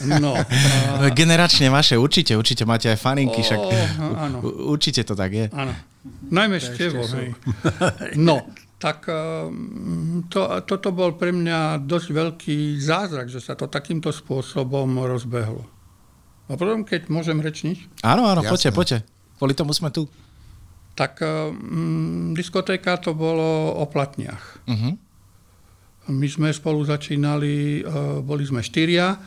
No, 0.06 0.38
a... 0.38 1.10
Generačne 1.10 1.66
vaše, 1.74 1.98
určite, 1.98 2.38
určite 2.38 2.62
máte 2.62 2.94
aj 2.94 3.02
faninky, 3.02 3.42
však 3.42 3.58
áno. 3.98 4.38
určite 4.70 5.02
to 5.02 5.18
tak 5.18 5.34
je. 5.34 5.46
Áno. 5.50 5.74
Najmä 6.30 6.62
števo. 6.62 7.02
No, 8.30 8.46
tak 8.78 9.10
ehm, 9.10 10.30
to, 10.30 10.62
toto 10.62 10.94
bol 10.94 11.18
pre 11.18 11.34
mňa 11.34 11.82
dosť 11.82 12.08
veľký 12.12 12.58
zázrak, 12.78 13.34
že 13.34 13.42
sa 13.42 13.58
to 13.58 13.66
takýmto 13.66 14.14
spôsobom 14.14 14.86
rozbehlo. 15.10 15.66
A 16.46 16.54
potom, 16.54 16.86
keď 16.86 17.10
môžem 17.10 17.42
rečniť? 17.42 18.06
Áno, 18.06 18.30
áno, 18.30 18.46
poďte, 18.46 18.70
poďte. 18.70 18.98
Kvôli 19.42 19.58
tomu 19.58 19.74
sme 19.74 19.90
tu. 19.90 20.06
Tak 20.96 21.20
um, 21.20 22.32
diskotéka 22.32 22.96
to 23.02 23.12
bolo 23.12 23.76
o 23.76 23.84
platniach. 23.90 24.64
Uh-huh. 24.64 24.96
My 26.08 26.28
sme 26.30 26.54
spolu 26.54 26.86
začínali, 26.86 27.82
uh, 27.82 28.22
boli 28.22 28.46
sme 28.46 28.62
štyria. 28.64 29.18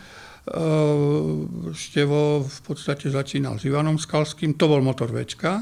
Uh, 0.49 1.45
Števo 1.77 2.41
v 2.47 2.59
podstate 2.65 3.13
začínal 3.13 3.61
s 3.61 3.69
Ivanom 3.69 4.01
Skalským, 4.01 4.57
to 4.57 4.65
bol 4.65 4.81
motor 4.81 5.13
Včka. 5.13 5.61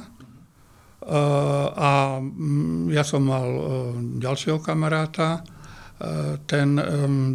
Uh, 1.02 1.66
a 1.74 1.90
um, 2.22 2.86
ja 2.92 3.02
som 3.02 3.26
mal 3.26 3.48
uh, 3.48 3.64
ďalšieho 3.98 4.62
kamaráta, 4.62 5.42
ten 6.44 6.76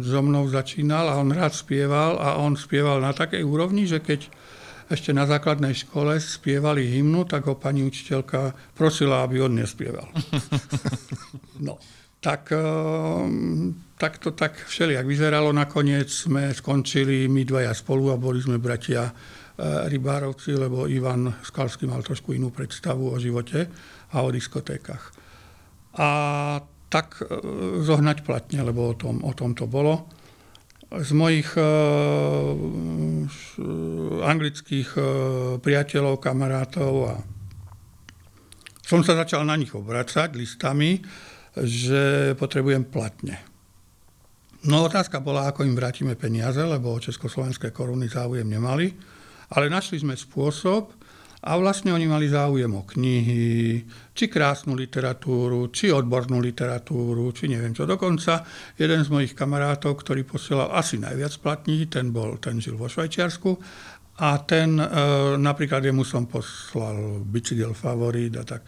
so 0.06 0.22
mnou 0.22 0.46
začínal 0.46 1.10
a 1.10 1.18
on 1.18 1.34
rád 1.34 1.50
spieval 1.50 2.22
a 2.22 2.38
on 2.38 2.54
spieval 2.54 3.02
na 3.02 3.10
takej 3.10 3.42
úrovni, 3.42 3.90
že 3.90 3.98
keď 3.98 4.30
ešte 4.92 5.10
na 5.16 5.24
základnej 5.24 5.72
škole 5.72 6.20
spievali 6.20 6.84
hymnu, 6.84 7.24
tak 7.24 7.48
ho 7.48 7.56
pani 7.56 7.80
učiteľka 7.80 8.52
prosila, 8.76 9.24
aby 9.24 9.40
on 9.42 9.56
nespieval. 9.56 10.06
No, 11.62 11.78
tak, 12.18 12.50
tak 13.94 14.12
to 14.18 14.34
tak 14.34 14.66
všelijak 14.66 15.06
vyzeralo. 15.06 15.54
Nakoniec 15.54 16.10
sme 16.10 16.50
skončili 16.50 17.30
my 17.30 17.46
dvaja 17.46 17.70
spolu 17.70 18.10
a 18.10 18.18
boli 18.18 18.42
sme 18.42 18.58
bratia 18.58 19.06
e, 19.06 19.12
rybárovci, 19.86 20.58
lebo 20.58 20.90
Ivan 20.90 21.38
Skalský 21.38 21.86
mal 21.86 22.02
trošku 22.02 22.34
inú 22.34 22.50
predstavu 22.50 23.14
o 23.14 23.16
živote 23.22 23.70
a 24.10 24.26
o 24.26 24.34
diskotékach. 24.34 25.14
A 26.02 26.08
tak 26.92 27.24
e, 27.24 27.24
zohnať 27.80 28.20
platne, 28.20 28.60
lebo 28.60 28.92
o 28.92 28.94
tom, 28.94 29.24
o 29.24 29.32
tom 29.32 29.56
to 29.56 29.64
bolo. 29.64 30.04
Z 30.92 31.16
mojich 31.16 31.56
uh, 31.56 32.52
anglických 34.28 34.92
uh, 34.92 35.04
priateľov, 35.56 36.20
kamarátov 36.20 36.92
a 37.08 37.16
som 38.84 39.00
sa 39.00 39.16
začal 39.16 39.48
na 39.48 39.56
nich 39.56 39.72
obracať 39.72 40.36
listami, 40.36 41.00
že 41.56 42.36
potrebujem 42.36 42.84
platne. 42.92 43.40
No 44.68 44.84
otázka 44.84 45.24
bola, 45.24 45.48
ako 45.48 45.64
im 45.64 45.72
vrátime 45.72 46.12
peniaze, 46.12 46.60
lebo 46.60 47.00
československé 47.00 47.72
koruny 47.72 48.12
záujem 48.12 48.44
nemali, 48.44 48.92
ale 49.56 49.72
našli 49.72 49.96
sme 49.96 50.12
spôsob, 50.12 50.92
a 51.42 51.58
vlastne 51.58 51.90
oni 51.90 52.06
mali 52.06 52.30
záujem 52.30 52.70
o 52.70 52.86
knihy, 52.86 53.82
či 54.14 54.24
krásnu 54.30 54.78
literatúru, 54.78 55.74
či 55.74 55.90
odbornú 55.90 56.38
literatúru, 56.38 57.34
či 57.34 57.50
neviem 57.50 57.74
čo. 57.74 57.82
Dokonca 57.82 58.46
jeden 58.78 59.02
z 59.02 59.08
mojich 59.10 59.34
kamarátov, 59.34 59.98
ktorý 60.06 60.22
posielal 60.22 60.70
asi 60.70 61.02
najviac 61.02 61.34
platní, 61.42 61.90
ten, 61.90 62.14
bol, 62.14 62.38
ten 62.38 62.62
žil 62.62 62.78
vo 62.78 62.86
Švajčiarsku 62.86 63.58
a 64.22 64.38
ten 64.46 64.78
e, 64.78 64.86
napríklad 65.34 65.82
jemu 65.82 66.06
som 66.06 66.30
poslal 66.30 67.26
bicykel 67.26 67.74
favorit 67.74 68.38
a 68.38 68.46
tak. 68.46 68.62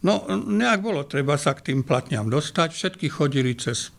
No 0.00 0.24
nejak 0.32 0.80
bolo 0.80 1.04
treba 1.04 1.36
sa 1.36 1.52
k 1.52 1.72
tým 1.72 1.84
platňam 1.84 2.32
dostať. 2.32 2.72
Všetky 2.72 3.06
chodili 3.12 3.52
cez 3.56 3.92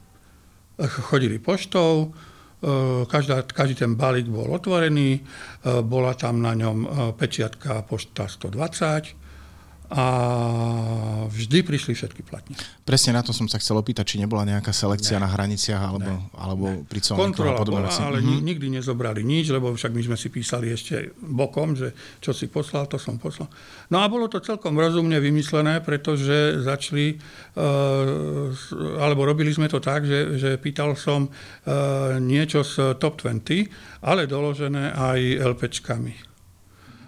chodili 1.10 1.38
poštou, 1.38 2.10
E, 2.10 2.35
každá, 3.06 3.46
každý 3.46 3.76
ten 3.76 3.94
balík 3.96 4.26
bol 4.26 4.50
otvorený, 4.54 5.12
e, 5.18 5.22
bola 5.82 6.14
tam 6.18 6.42
na 6.42 6.58
ňom 6.58 6.78
e, 6.82 6.88
pečiatka 7.14 7.86
pošta 7.86 8.26
120 8.26 9.25
a 9.89 10.06
vždy 11.30 11.62
prišli 11.62 11.94
všetky 11.94 12.25
platne. 12.25 12.58
Presne 12.82 13.13
na 13.13 13.22
to 13.22 13.34
som 13.34 13.46
sa 13.46 13.62
chcel 13.62 13.77
opýtať, 13.77 14.15
či 14.15 14.15
nebola 14.18 14.42
nejaká 14.46 14.74
selekcia 14.74 15.22
ne. 15.22 15.25
na 15.25 15.30
hraniciach 15.30 15.82
alebo, 15.82 16.12
ne. 16.12 16.34
alebo 16.34 16.65
pri 16.89 17.00
colníkoch 17.06 17.25
Kontrola 17.25 17.62
bola, 17.62 17.89
ale 17.89 18.22
mm-hmm. 18.22 18.42
nikdy 18.42 18.68
nezobrali 18.82 19.22
nič, 19.22 19.54
lebo 19.54 19.74
však 19.74 19.94
my 19.94 20.01
sme 20.01 20.18
si 20.18 20.34
písali 20.34 20.74
ešte 20.74 21.13
bokom, 21.22 21.77
že 21.77 21.94
čo 22.22 22.34
si 22.34 22.50
poslal, 22.50 22.89
to 22.89 22.98
som 22.98 23.22
poslal. 23.22 23.50
No 23.94 24.01
a 24.01 24.10
bolo 24.10 24.25
to 24.25 24.42
celkom 24.42 24.74
rozumne 24.77 25.22
vymyslené, 25.22 25.82
pretože 25.86 26.62
začali, 26.65 27.18
uh, 27.58 28.50
alebo 29.01 29.25
robili 29.25 29.54
sme 29.54 29.70
to 29.70 29.77
tak, 29.77 30.06
že, 30.06 30.42
že 30.42 30.50
pýtal 30.58 30.98
som 30.98 31.30
uh, 31.30 32.18
niečo 32.18 32.65
z 32.65 32.98
Top 32.98 33.22
20, 33.22 34.06
ale 34.06 34.25
doložené 34.25 34.94
aj 34.94 35.20
LPčkami. 35.56 36.35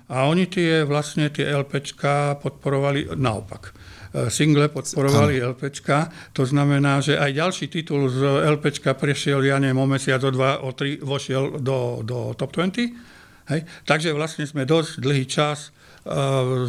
A 0.08 0.28
oni 0.32 0.48
tie 0.48 0.88
vlastne 0.88 1.28
tie 1.28 1.44
LPčka 1.52 2.40
podporovali 2.40 3.12
naopak. 3.20 3.76
E, 4.16 4.32
single 4.32 4.72
podporovali. 4.72 5.44
LPčka, 5.44 6.10
to 6.32 6.48
znamená, 6.48 7.04
že 7.04 7.20
aj 7.20 7.32
ďalší 7.36 7.66
titul 7.68 8.08
z 8.08 8.24
LPčka 8.56 8.96
prešiel, 8.96 9.44
ja 9.44 9.60
neviem, 9.60 9.78
o 9.78 9.88
mesiac, 9.88 10.24
o 10.24 10.32
dva, 10.32 10.64
o 10.64 10.72
tri, 10.72 10.96
vošiel 10.98 11.60
do, 11.60 12.02
do 12.08 12.32
top 12.40 12.56
20. 12.56 13.52
Hej. 13.52 13.62
Takže 13.88 14.12
vlastne 14.16 14.44
sme 14.48 14.68
dosť 14.68 15.00
dlhý 15.00 15.28
čas 15.28 15.72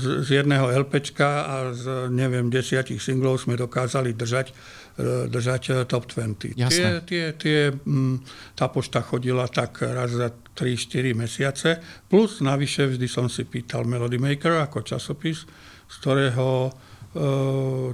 z, 0.03 0.27
jedného 0.27 0.67
LPčka 0.83 1.31
a 1.47 1.55
z, 1.71 2.11
neviem, 2.11 2.51
desiatich 2.51 2.99
singlov 2.99 3.47
sme 3.47 3.55
dokázali 3.55 4.13
držať 4.19 4.51
E, 4.99 5.31
držať 5.31 5.63
e, 5.71 5.75
top 5.87 6.11
20. 6.11 6.59
Jasné. 6.59 7.07
Tie, 7.07 7.07
tie, 7.07 7.25
tie, 7.39 7.59
m, 7.87 8.19
tá 8.59 8.67
pošta 8.67 8.99
chodila 8.99 9.47
tak 9.47 9.87
raz 9.87 10.11
za 10.11 10.35
3-4 10.59 11.15
mesiace, 11.15 11.79
plus 12.11 12.43
navyše 12.43 12.91
vždy 12.91 13.07
som 13.07 13.31
si 13.31 13.47
pýtal 13.47 13.87
Melody 13.87 14.19
Maker 14.19 14.59
ako 14.59 14.83
časopis, 14.83 15.47
z 15.87 15.95
ktorého 16.03 16.75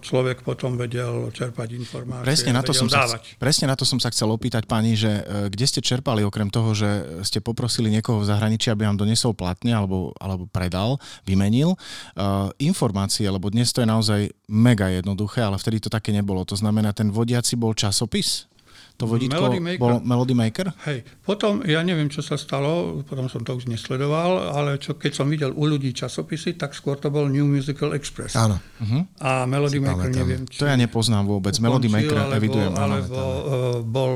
človek 0.01 0.45
potom 0.45 0.77
vedel 0.77 1.33
čerpať 1.33 1.69
informácie. 1.81 2.27
Presne 2.27 2.53
na, 2.53 2.63
to 2.63 2.77
som 2.77 2.89
dávať. 2.91 3.25
sa, 3.25 3.41
presne 3.41 3.67
na 3.71 3.77
to 3.77 3.89
som 3.89 3.97
sa 3.97 4.13
chcel 4.13 4.29
opýtať 4.29 4.69
pani, 4.69 4.95
že 4.95 5.25
e, 5.25 5.49
kde 5.49 5.65
ste 5.65 5.81
čerpali 5.81 6.21
okrem 6.23 6.53
toho, 6.53 6.77
že 6.77 7.21
ste 7.25 7.41
poprosili 7.41 7.89
niekoho 7.89 8.21
v 8.21 8.29
zahraničí, 8.29 8.69
aby 8.69 8.85
vám 8.85 9.01
donesol 9.01 9.33
platne 9.33 9.73
alebo, 9.73 10.13
alebo 10.21 10.45
predal, 10.49 11.01
vymenil 11.25 11.75
uh, 11.75 12.51
informácie, 12.61 13.27
lebo 13.27 13.51
dnes 13.51 13.73
to 13.73 13.83
je 13.83 13.89
naozaj 13.89 14.21
mega 14.49 14.93
jednoduché, 14.93 15.43
ale 15.43 15.59
vtedy 15.59 15.81
to 15.81 15.91
také 15.91 16.13
nebolo. 16.13 16.45
To 16.45 16.57
znamená, 16.57 16.93
ten 16.93 17.11
vodiaci 17.11 17.57
bol 17.57 17.73
časopis? 17.73 18.47
To 18.95 19.11
vodítko 19.11 19.51
Melody 19.51 19.59
Maker. 19.59 19.83
bol 19.83 19.95
Melody 20.07 20.35
Maker? 20.39 20.67
Hej. 20.87 21.03
Potom, 21.27 21.67
ja 21.67 21.83
neviem, 21.83 22.07
čo 22.07 22.23
sa 22.23 22.39
stalo, 22.39 23.03
potom 23.03 23.27
som 23.27 23.43
to 23.43 23.59
už 23.59 23.67
nesledoval, 23.67 24.55
ale 24.55 24.79
čo, 24.79 24.95
keď 24.95 25.13
som 25.19 25.27
videl 25.27 25.51
u 25.51 25.67
ľudí 25.67 25.91
časopisy, 25.91 26.55
tak 26.55 26.79
skôr 26.79 26.95
to 27.03 27.11
bol 27.11 27.27
New 27.27 27.43
Musical 27.43 27.91
Express. 27.99 28.39
Áno. 28.39 28.55
Uh-huh. 28.55 29.03
A 29.19 29.51
Melody 29.51 29.83
si 29.83 29.85
Maker, 29.85 29.99
pamätám. 29.99 30.21
neviem, 30.23 30.43
či... 30.47 30.63
To 30.63 30.71
ja 30.71 30.79
nepoznám 30.79 31.27
vôbec. 31.27 31.59
Ukončil, 31.59 31.67
Melody 31.67 31.89
Maker 31.91 32.19
alebo, 32.23 32.39
evidujem. 32.39 32.73
Alebo 32.79 33.19
uh, 33.19 33.79
bol, 33.83 34.13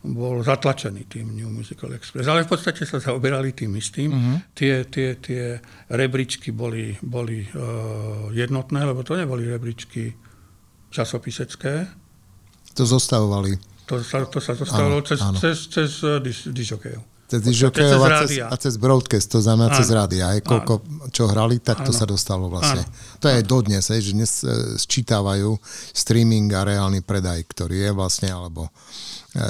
bol 0.00 0.40
zatlačený 0.40 1.04
tým 1.04 1.36
New 1.36 1.52
Musical 1.52 1.92
Express. 1.92 2.24
Ale 2.24 2.48
v 2.48 2.56
podstate 2.56 2.88
sa 2.88 2.96
zaoberali 2.96 3.52
tým 3.52 3.76
istým. 3.76 4.08
Uh-huh. 4.08 4.36
Tie, 4.56 4.88
tie, 4.88 5.20
tie 5.20 5.60
rebríčky 5.92 6.48
boli, 6.48 6.96
boli 7.04 7.44
uh, 7.44 8.32
jednotné, 8.32 8.88
lebo 8.88 9.04
to 9.04 9.20
neboli 9.20 9.44
rebríčky 9.52 10.16
časopisecké. 10.88 11.92
To 12.72 12.88
zostavovali 12.88 13.73
to 13.84 14.00
sa, 14.00 14.24
to 14.24 14.40
sa 14.40 14.52
dostalo 14.56 15.00
cez, 15.04 15.20
áno. 15.20 15.36
cez, 15.36 15.68
cez 15.68 15.90
uh, 16.00 16.20
dižokejov. 16.48 17.02
Cez 17.24 17.40
dižokejov 17.40 18.00
a, 18.04 18.08
cez, 18.24 18.30
a 18.44 18.56
cez 18.60 18.74
broadcast, 18.76 19.32
to 19.32 19.40
znamená 19.40 19.72
áno. 19.72 19.78
cez 19.80 19.88
rádia. 19.88 20.28
Aj 20.28 20.40
koľko, 20.44 20.84
čo 21.08 21.24
hrali, 21.24 21.56
tak 21.60 21.80
to 21.80 21.92
áno. 21.92 21.98
sa 21.98 22.04
dostalo 22.04 22.52
vlastne. 22.52 22.84
Áno. 22.84 23.20
To 23.20 23.24
je 23.28 23.34
aj 23.40 23.44
dodnes, 23.48 23.84
že 23.84 24.12
dnes 24.12 24.44
uh, 24.44 24.76
sčítavajú 24.76 25.56
streaming 25.92 26.52
a 26.52 26.68
reálny 26.68 27.00
predaj, 27.00 27.44
ktorý 27.48 27.88
je 27.88 27.90
vlastne, 27.96 28.28
alebo 28.28 28.68
uh, 28.68 28.72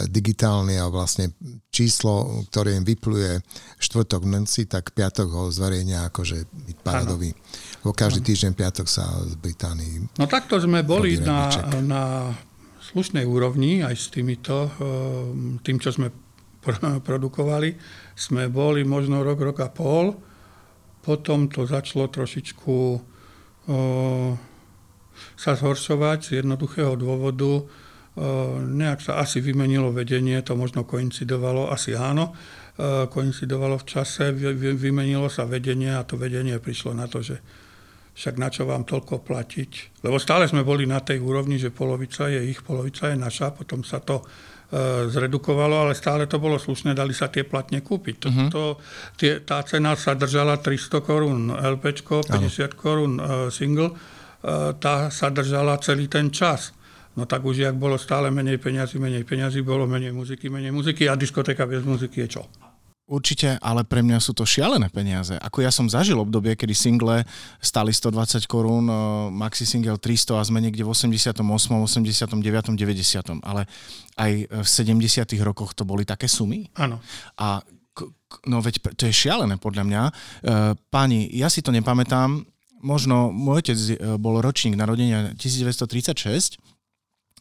digitálny 0.06 0.78
a 0.78 0.86
vlastne 0.86 1.34
číslo, 1.74 2.46
ktoré 2.54 2.78
im 2.78 2.86
vypluje 2.86 3.42
štvrtok 3.82 4.22
noci, 4.22 4.70
tak 4.70 4.94
piatok 4.94 5.28
ho 5.34 5.42
zverejnia 5.50 6.06
akože 6.14 6.46
paradový. 6.86 7.34
Vo 7.82 7.90
každý 7.90 8.22
týždeň 8.22 8.54
piatok 8.54 8.86
sa 8.86 9.04
z 9.26 9.34
Británii... 9.34 10.14
No 10.16 10.30
takto 10.30 10.62
sme 10.62 10.86
boli 10.86 11.18
na, 11.18 11.50
na 11.82 12.02
slušnej 12.94 13.26
úrovni 13.26 13.82
aj 13.82 13.94
s 13.98 14.06
týmito, 14.14 14.70
ehm, 14.70 15.58
tým, 15.66 15.82
čo 15.82 15.90
sme 15.90 16.14
produkovali. 17.02 17.74
Sme 18.14 18.46
boli 18.46 18.86
možno 18.86 19.26
rok, 19.26 19.42
rok 19.42 19.58
a 19.66 19.68
pol. 19.68 20.14
Potom 21.02 21.50
to 21.50 21.66
začalo 21.66 22.06
trošičku 22.06 22.76
ehm, 23.66 24.38
sa 25.34 25.58
zhoršovať 25.58 26.18
z 26.22 26.30
jednoduchého 26.38 26.94
dôvodu. 26.94 27.66
Ehm, 28.14 28.78
nejak 28.78 29.02
sa 29.02 29.18
asi 29.18 29.42
vymenilo 29.42 29.90
vedenie, 29.90 30.38
to 30.46 30.54
možno 30.54 30.86
koincidovalo, 30.86 31.74
asi 31.74 31.98
áno, 31.98 32.30
koincidovalo 33.06 33.78
v 33.78 33.86
čase, 33.86 34.34
vymenilo 34.74 35.30
sa 35.30 35.46
vedenie 35.46 35.94
a 35.94 36.02
to 36.02 36.18
vedenie 36.18 36.58
prišlo 36.58 36.90
na 36.90 37.06
to, 37.06 37.22
že 37.22 37.38
však 38.14 38.34
na 38.38 38.48
čo 38.48 38.62
vám 38.64 38.86
toľko 38.86 39.26
platiť. 39.26 40.02
Lebo 40.06 40.22
stále 40.22 40.46
sme 40.46 40.62
boli 40.62 40.86
na 40.86 41.02
tej 41.02 41.18
úrovni, 41.18 41.58
že 41.58 41.74
polovica 41.74 42.30
je 42.30 42.46
ich, 42.46 42.62
polovica 42.62 43.10
je 43.10 43.18
naša, 43.18 43.50
potom 43.50 43.82
sa 43.82 43.98
to 43.98 44.22
e, 44.22 44.24
zredukovalo, 45.10 45.82
ale 45.82 45.98
stále 45.98 46.30
to 46.30 46.38
bolo 46.38 46.54
slušné, 46.54 46.94
dali 46.94 47.10
sa 47.10 47.26
tie 47.26 47.42
platne 47.42 47.82
kúpiť. 47.82 48.16
To, 48.22 48.28
uh-huh. 48.30 48.48
to, 48.54 48.62
tie, 49.18 49.42
tá 49.42 49.66
cena 49.66 49.98
sa 49.98 50.14
držala 50.14 50.62
300 50.62 51.02
korún 51.02 51.50
LP, 51.50 52.06
50 52.06 52.78
korún 52.78 53.18
e, 53.18 53.22
single, 53.50 53.90
e, 53.90 53.94
tá 54.78 55.10
sa 55.10 55.34
držala 55.34 55.82
celý 55.82 56.06
ten 56.06 56.30
čas. 56.30 56.70
No 57.18 57.26
tak 57.26 57.46
už, 57.46 57.66
jak 57.66 57.74
bolo 57.78 57.98
stále 57.98 58.30
menej 58.30 58.58
peňazí, 58.58 58.98
menej 58.98 59.22
peňazí, 59.26 59.62
bolo 59.62 59.86
menej 59.86 60.10
muziky, 60.10 60.50
menej 60.50 60.74
muziky 60.74 61.06
a 61.10 61.14
diskotéka 61.18 61.66
bez 61.66 61.82
muziky 61.86 62.26
je 62.26 62.38
čo? 62.38 62.42
Určite, 63.04 63.60
ale 63.60 63.84
pre 63.84 64.00
mňa 64.00 64.16
sú 64.16 64.32
to 64.32 64.48
šialené 64.48 64.88
peniaze. 64.88 65.36
Ako 65.36 65.60
ja 65.60 65.68
som 65.68 65.92
zažil 65.92 66.16
obdobie, 66.16 66.56
kedy 66.56 66.72
single 66.72 67.20
stali 67.60 67.92
120 67.92 68.48
korún, 68.48 68.88
eh, 68.88 68.96
maxi 69.28 69.68
single 69.68 70.00
300 70.00 70.40
a 70.40 70.46
sme 70.48 70.64
niekde 70.64 70.80
v 70.80 70.88
88., 70.88 71.84
89., 71.84 72.80
90. 72.80 73.44
Ale 73.44 73.68
aj 74.16 74.32
v 74.48 74.68
70. 74.68 75.44
rokoch 75.44 75.76
to 75.76 75.84
boli 75.84 76.08
také 76.08 76.32
sumy. 76.32 76.64
Áno. 76.80 76.96
A 77.36 77.60
no 78.48 78.58
veď 78.64 78.96
to 78.96 79.04
je 79.04 79.12
šialené 79.12 79.60
podľa 79.60 79.84
mňa. 79.84 80.02
Eh, 80.08 80.12
páni, 80.88 81.28
ja 81.28 81.52
si 81.52 81.60
to 81.60 81.76
nepamätám, 81.76 82.40
možno 82.84 83.32
môj 83.32 83.68
otec 83.68 83.78
eh, 83.80 83.96
bol 84.16 84.40
ročník 84.44 84.80
narodenia 84.80 85.32
1936 85.36 86.56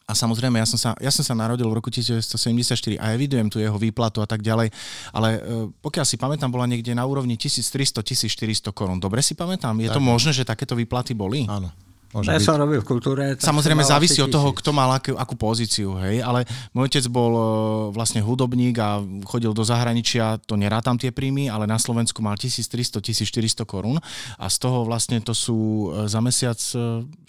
a 0.04 0.12
samozrejme, 0.12 0.60
ja 0.60 0.68
som, 0.68 0.76
sa, 0.76 0.92
ja 1.00 1.08
som 1.08 1.24
sa 1.24 1.32
narodil 1.32 1.63
v 1.63 1.80
roku 1.80 1.88
1974 1.88 3.00
a 3.00 3.16
evidujem 3.16 3.48
tu 3.48 3.63
jeho 3.63 3.80
výplatu 3.80 4.20
a 4.20 4.28
tak 4.28 4.44
ďalej, 4.44 4.68
ale 5.16 5.30
e, 5.39 5.39
pokiaľ 5.80 6.06
si 6.06 6.20
pamätám, 6.20 6.52
bola 6.52 6.68
niekde 6.68 6.92
na 6.92 7.08
úrovni 7.08 7.39
1300-1400 7.39 8.76
korún. 8.76 9.00
Dobre 9.00 9.24
si 9.24 9.32
pamätám? 9.32 9.80
Je 9.80 9.88
tak. 9.88 9.96
to 9.96 10.02
možné, 10.04 10.36
že 10.36 10.44
takéto 10.44 10.76
výplaty 10.76 11.16
boli? 11.16 11.48
Áno. 11.48 11.72
Môže 12.13 12.30
ja 12.30 12.38
byť. 12.38 12.46
som 12.46 12.62
robil 12.62 12.78
v 12.78 12.86
kultúre. 12.86 13.24
Samozrejme 13.42 13.82
závisí 13.82 14.22
od 14.22 14.30
toho, 14.30 14.54
kto 14.54 14.70
mal 14.70 14.86
akú, 14.94 15.18
akú 15.18 15.34
pozíciu, 15.34 15.98
hej, 15.98 16.22
ale 16.22 16.46
môj 16.70 16.92
otec 16.92 17.10
bol 17.10 17.32
e, 17.34 17.44
vlastne 17.96 18.22
hudobník 18.22 18.78
a 18.78 19.02
chodil 19.26 19.50
do 19.50 19.66
zahraničia, 19.66 20.38
to 20.46 20.54
nerátam 20.54 21.00
tie 21.00 21.10
príjmy, 21.10 21.50
ale 21.50 21.66
na 21.66 21.80
Slovensku 21.82 22.22
mal 22.22 22.38
1300-1400 22.38 23.66
korún 23.66 23.98
a 24.38 24.46
z 24.46 24.58
toho 24.62 24.86
vlastne 24.86 25.24
to 25.26 25.34
sú 25.34 25.89
e, 25.89 26.12
za 26.12 26.20
mesiac 26.20 26.60
4 26.60 27.26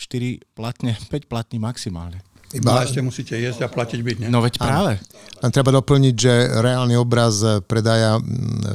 platne, 0.52 0.98
5 1.14 1.32
platní 1.32 1.56
maximálne. 1.62 2.33
Iba... 2.54 2.70
No 2.70 2.86
ešte 2.86 3.02
musíte 3.02 3.34
jesť 3.34 3.66
a 3.66 3.68
platiť 3.68 4.00
byť, 4.00 4.16
nie? 4.22 4.28
No 4.30 4.38
veď 4.38 4.62
práve. 4.62 5.02
Len 5.42 5.50
treba 5.50 5.74
doplniť, 5.74 6.14
že 6.14 6.32
reálny 6.62 6.94
obraz 6.94 7.42
predaja 7.66 8.22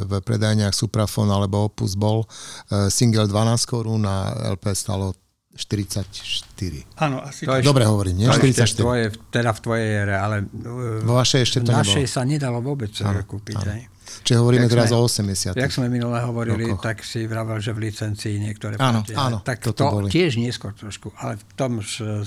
v 0.04 0.20
predajniach 0.20 0.76
Suprafon 0.76 1.32
alebo 1.32 1.72
Opus 1.72 1.96
bol 1.96 2.28
e, 2.28 2.92
single 2.92 3.32
12 3.32 3.63
korún 3.63 4.04
a 4.04 4.36
LP 4.52 4.76
stalo 4.76 5.15
44. 5.56 6.08
Áno, 7.04 7.20
asi 7.20 7.44
to 7.44 7.52
Dobre 7.60 7.84
hovorím, 7.84 8.24
nie? 8.24 8.28
To 8.28 8.36
44. 8.36 8.80
Tvoje, 8.80 9.06
teda 9.28 9.52
v 9.52 9.60
tvojej 9.60 9.88
ére, 10.08 10.15
ale 10.15 10.36
Vo 11.04 11.20
vašej 11.20 11.39
ešte 11.44 11.60
to 11.63 11.76
našej 11.76 12.08
nebolo. 12.08 12.15
sa 12.15 12.22
nedalo 12.24 12.58
vôbec 12.63 12.92
áno, 13.04 13.20
kúpiť. 13.28 13.58
Áno. 13.60 13.99
Čiže 14.23 14.38
hovoríme 14.39 14.67
jak 14.67 14.73
teraz 14.75 14.89
sme, 14.91 14.99
o 14.99 15.08
80. 15.08 15.55
Jak 15.55 15.71
sme 15.73 15.88
minule 15.88 16.19
hovorili, 16.21 16.69
rokoch. 16.69 16.84
tak 16.86 16.97
si 17.01 17.25
vravel, 17.25 17.58
že 17.63 17.71
v 17.73 17.89
licencii 17.89 18.36
niektoré 18.38 18.75
áno, 18.77 19.01
platia. 19.01 19.15
Áno, 19.15 19.38
tak 19.41 19.63
to 19.63 19.71
boli. 19.73 20.12
tiež 20.12 20.38
neskôr 20.38 20.75
trošku, 20.75 21.15
ale 21.17 21.39
v 21.39 21.45
tom 21.55 21.79
70. 21.82 22.25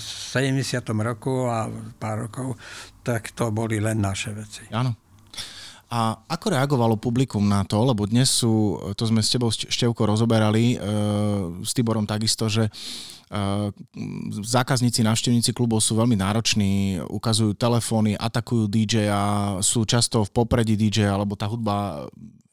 roku 1.02 1.46
a 1.46 1.68
pár 2.00 2.26
rokov, 2.28 2.57
tak 3.05 3.31
to 3.37 3.52
boli 3.55 3.78
len 3.78 4.00
naše 4.00 4.33
veci. 4.33 4.66
Áno. 4.72 4.96
A 5.92 6.16
ako 6.24 6.57
reagovalo 6.57 6.96
publikum 6.96 7.44
na 7.44 7.68
to, 7.68 7.76
lebo 7.85 8.09
dnes 8.09 8.33
sú, 8.33 8.81
to 8.96 9.05
sme 9.05 9.20
s 9.20 9.28
tebou 9.28 9.52
Števko 9.52 10.09
rozoberali, 10.09 10.72
e, 10.72 10.76
s 11.61 11.76
Tiborom 11.76 12.09
takisto, 12.09 12.48
že 12.48 12.72
zákazníci, 14.45 15.01
návštevníci 15.01 15.57
klubov 15.57 15.81
sú 15.81 15.97
veľmi 15.97 16.21
nároční, 16.21 17.01
ukazujú 17.09 17.57
telefóny, 17.57 18.12
atakujú 18.21 18.68
DJ 18.68 19.09
a 19.09 19.23
sú 19.64 19.88
často 19.88 20.21
v 20.21 20.31
popredí 20.31 20.77
DJ, 20.77 21.09
alebo 21.09 21.33
tá 21.33 21.49
hudba 21.49 22.07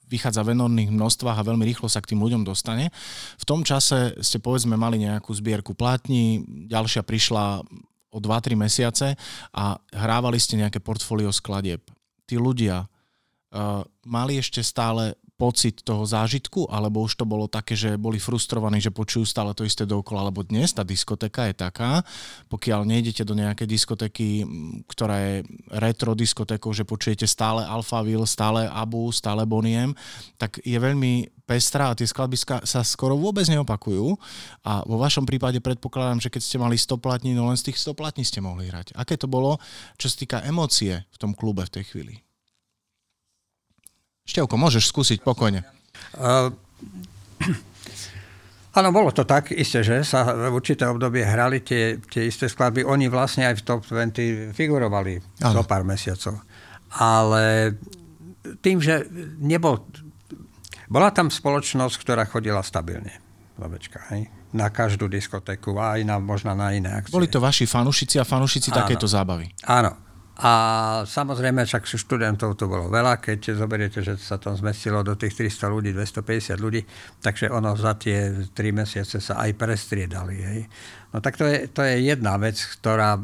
vychádza 0.09 0.41
v 0.41 0.57
enormných 0.57 0.89
množstvách 0.89 1.37
a 1.37 1.47
veľmi 1.47 1.63
rýchlo 1.67 1.85
sa 1.85 2.01
k 2.01 2.15
tým 2.15 2.23
ľuďom 2.23 2.41
dostane. 2.47 2.89
V 3.37 3.45
tom 3.45 3.61
čase 3.61 4.17
ste 4.23 4.41
povedzme 4.41 4.73
mali 4.73 4.97
nejakú 5.05 5.29
zbierku 5.35 5.77
plátni, 5.77 6.41
ďalšia 6.65 7.05
prišla 7.05 7.61
o 8.09 8.17
2-3 8.17 8.57
mesiace 8.57 9.13
a 9.53 9.77
hrávali 9.93 10.41
ste 10.41 10.57
nejaké 10.57 10.81
portfólio 10.81 11.29
skladieb. 11.29 11.85
Tí 12.25 12.41
ľudia 12.41 12.89
uh, 12.89 13.85
mali 14.01 14.41
ešte 14.41 14.65
stále 14.65 15.13
pocit 15.39 15.79
toho 15.87 16.03
zážitku, 16.03 16.67
alebo 16.67 17.07
už 17.07 17.15
to 17.15 17.23
bolo 17.23 17.47
také, 17.47 17.71
že 17.71 17.95
boli 17.95 18.19
frustrovaní, 18.19 18.83
že 18.83 18.91
počujú 18.91 19.23
stále 19.23 19.55
to 19.55 19.63
isté 19.63 19.87
dookola, 19.87 20.27
lebo 20.27 20.43
dnes 20.43 20.75
tá 20.75 20.83
diskotéka 20.83 21.47
je 21.47 21.55
taká, 21.55 22.03
pokiaľ 22.51 22.83
nejdete 22.83 23.23
do 23.23 23.39
nejakej 23.39 23.67
diskotéky, 23.71 24.43
ktorá 24.91 25.15
je 25.23 25.35
retro 25.79 26.11
diskotékou, 26.11 26.75
že 26.75 26.83
počujete 26.83 27.23
stále 27.23 27.63
Alphaville, 27.63 28.27
stále 28.27 28.67
Abu, 28.67 29.07
stále 29.15 29.47
Boniem, 29.47 29.95
tak 30.35 30.59
je 30.59 30.75
veľmi 30.75 31.31
pestrá 31.47 31.89
a 31.89 31.97
tie 31.97 32.05
skladby 32.05 32.37
sa 32.67 32.81
skoro 32.85 33.15
vôbec 33.17 33.47
neopakujú. 33.49 34.13
A 34.61 34.85
vo 34.85 35.01
vašom 35.01 35.25
prípade 35.25 35.57
predpokladám, 35.57 36.21
že 36.21 36.29
keď 36.29 36.41
ste 36.45 36.61
mali 36.61 36.77
100 36.77 37.01
platní, 37.01 37.33
no 37.33 37.49
len 37.49 37.57
z 37.57 37.71
tých 37.71 37.81
100 37.81 37.97
platní 37.97 38.21
ste 38.21 38.43
mohli 38.43 38.69
hrať. 38.69 38.93
Aké 38.93 39.17
to 39.17 39.25
bolo, 39.25 39.57
čo 39.97 40.11
sa 40.11 40.19
týka 40.19 40.37
emócie 40.45 41.09
v 41.09 41.17
tom 41.17 41.33
klube 41.33 41.65
v 41.65 41.73
tej 41.79 41.83
chvíli? 41.89 42.28
Števko, 44.29 44.61
môžeš 44.61 44.93
skúsiť 44.93 45.25
pokojne. 45.25 45.65
Uh, 46.13 46.53
áno, 48.77 48.93
bolo 48.93 49.09
to 49.09 49.25
tak, 49.25 49.49
isté, 49.49 49.81
že 49.81 50.05
sa 50.05 50.21
v 50.29 50.53
určité 50.53 50.85
obdobie 50.85 51.25
hrali 51.25 51.65
tie, 51.65 51.97
tie 51.97 52.29
isté 52.29 52.45
skladby. 52.45 52.85
Oni 52.85 53.09
vlastne 53.09 53.49
aj 53.49 53.57
v 53.57 53.65
Top 53.65 53.81
20 53.89 54.53
figurovali 54.53 55.17
zo 55.41 55.65
pár 55.65 55.81
mesiacov. 55.81 56.45
Ale 56.93 57.73
tým, 58.61 58.77
že 58.77 59.09
nebol... 59.41 59.81
Bola 60.89 61.09
tam 61.13 61.29
spoločnosť, 61.29 61.95
ktorá 62.01 62.25
chodila 62.25 62.61
stabilne. 62.65 63.17
babečka, 63.57 64.01
hej? 64.13 64.29
Na 64.49 64.73
každú 64.73 65.05
diskotéku, 65.05 65.77
aj 65.77 66.01
na, 66.01 66.17
možno 66.17 66.57
na 66.57 66.73
iné 66.73 66.89
akcie. 66.89 67.13
Boli 67.13 67.29
to 67.29 67.37
vaši 67.37 67.69
fanúšici 67.69 68.17
a 68.17 68.25
fanúšici 68.25 68.73
takéto 68.73 69.05
zábavy. 69.05 69.53
Áno. 69.69 70.08
A 70.39 70.51
samozrejme, 71.03 71.67
však 71.67 71.83
študentov 71.83 72.55
to 72.55 72.71
bolo 72.71 72.87
veľa, 72.87 73.19
keď 73.19 73.59
zoberiete, 73.59 73.99
že 73.99 74.15
sa 74.15 74.39
tam 74.39 74.55
zmestilo 74.55 75.03
do 75.03 75.19
tých 75.19 75.35
300 75.35 75.67
ľudí, 75.67 75.89
250 75.91 76.55
ľudí, 76.55 76.81
takže 77.19 77.51
ono 77.51 77.75
za 77.75 77.99
tie 77.99 78.47
3 78.47 78.55
mesiace 78.71 79.19
sa 79.19 79.43
aj 79.43 79.51
prestriedali. 79.59 80.39
Hej. 80.39 80.61
No 81.11 81.19
tak 81.19 81.35
to 81.35 81.43
je, 81.43 81.67
to 81.67 81.83
je 81.83 82.07
jedna 82.07 82.39
vec, 82.39 82.55
ktorá 82.55 83.19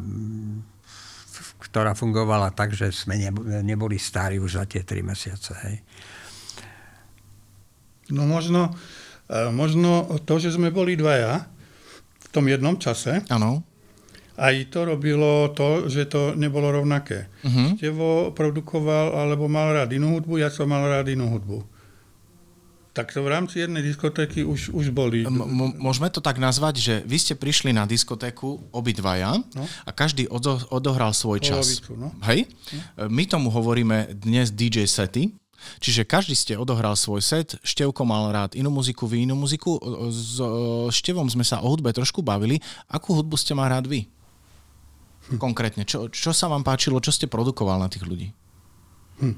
ktorá 1.66 1.98
fungovala 1.98 2.54
tak, 2.54 2.72
že 2.72 2.94
sme 2.94 3.18
neboli 3.66 3.98
starí 3.98 4.38
už 4.38 4.62
za 4.62 4.64
tie 4.70 4.86
tri 4.86 5.02
mesiace. 5.02 5.52
Hej. 5.66 5.76
No 8.14 8.30
možno, 8.30 8.72
e, 9.28 9.50
možno 9.50 10.06
to, 10.24 10.38
že 10.38 10.54
sme 10.54 10.70
boli 10.70 10.94
dvaja 10.94 11.50
v 12.22 12.28
tom 12.30 12.46
jednom 12.46 12.78
čase, 12.78 13.26
ano. 13.34 13.66
Aj 14.36 14.56
to 14.72 14.80
robilo 14.84 15.50
to, 15.56 15.88
že 15.88 16.12
to 16.12 16.36
nebolo 16.36 16.72
rovnaké. 16.72 17.32
Uh-huh. 17.44 17.76
Stevo 17.80 18.36
produkoval 18.36 19.16
alebo 19.16 19.48
mal 19.48 19.72
rád 19.72 19.96
inú 19.96 20.20
hudbu, 20.20 20.44
ja 20.44 20.52
som 20.52 20.68
mal 20.68 20.84
rád 20.84 21.08
inú 21.12 21.32
hudbu. 21.32 21.64
Tak 22.96 23.12
to 23.12 23.28
v 23.28 23.28
rámci 23.28 23.60
jednej 23.60 23.84
diskotéky 23.84 24.48
už, 24.48 24.72
už 24.72 24.96
boli. 24.96 25.28
M- 25.28 25.76
môžeme 25.76 26.08
to 26.08 26.24
tak 26.24 26.40
nazvať, 26.40 26.80
že 26.80 26.94
vy 27.04 27.20
ste 27.20 27.36
prišli 27.36 27.76
na 27.76 27.84
diskotéku 27.84 28.72
obidvaja 28.72 29.36
no. 29.36 29.68
a 29.84 29.92
každý 29.92 30.32
odo- 30.32 30.64
odohral 30.72 31.12
svoj 31.12 31.44
čas. 31.44 31.84
Polovicu, 31.84 31.92
no. 32.00 32.16
Hej? 32.24 32.48
No. 32.72 33.12
My 33.12 33.28
tomu 33.28 33.52
hovoríme 33.52 34.16
dnes 34.16 34.48
DJ 34.48 34.88
sety. 34.88 35.36
Čiže 35.82 36.06
každý 36.06 36.38
ste 36.38 36.54
odohral 36.56 36.94
svoj 36.94 37.26
set, 37.26 37.58
Števko 37.66 38.06
mal 38.06 38.30
rád 38.30 38.54
inú 38.54 38.70
muziku, 38.70 39.10
vy 39.10 39.26
inú 39.26 39.34
muziku. 39.34 39.82
S 40.14 40.38
Števom 40.94 41.26
sme 41.26 41.42
sa 41.42 41.60
o 41.60 41.68
hudbe 41.68 41.90
trošku 41.90 42.22
bavili. 42.22 42.62
Akú 42.86 43.18
hudbu 43.18 43.34
ste 43.34 43.58
mal 43.58 43.74
rád 43.74 43.90
vy? 43.90 44.06
Konkrétne, 45.26 45.90
čo, 45.90 46.06
čo 46.14 46.30
sa 46.30 46.46
vám 46.46 46.62
páčilo, 46.62 47.02
čo 47.02 47.10
ste 47.10 47.26
produkoval 47.26 47.82
na 47.82 47.90
tých 47.90 48.06
ľudí? 48.06 48.30
Hm. 49.22 49.36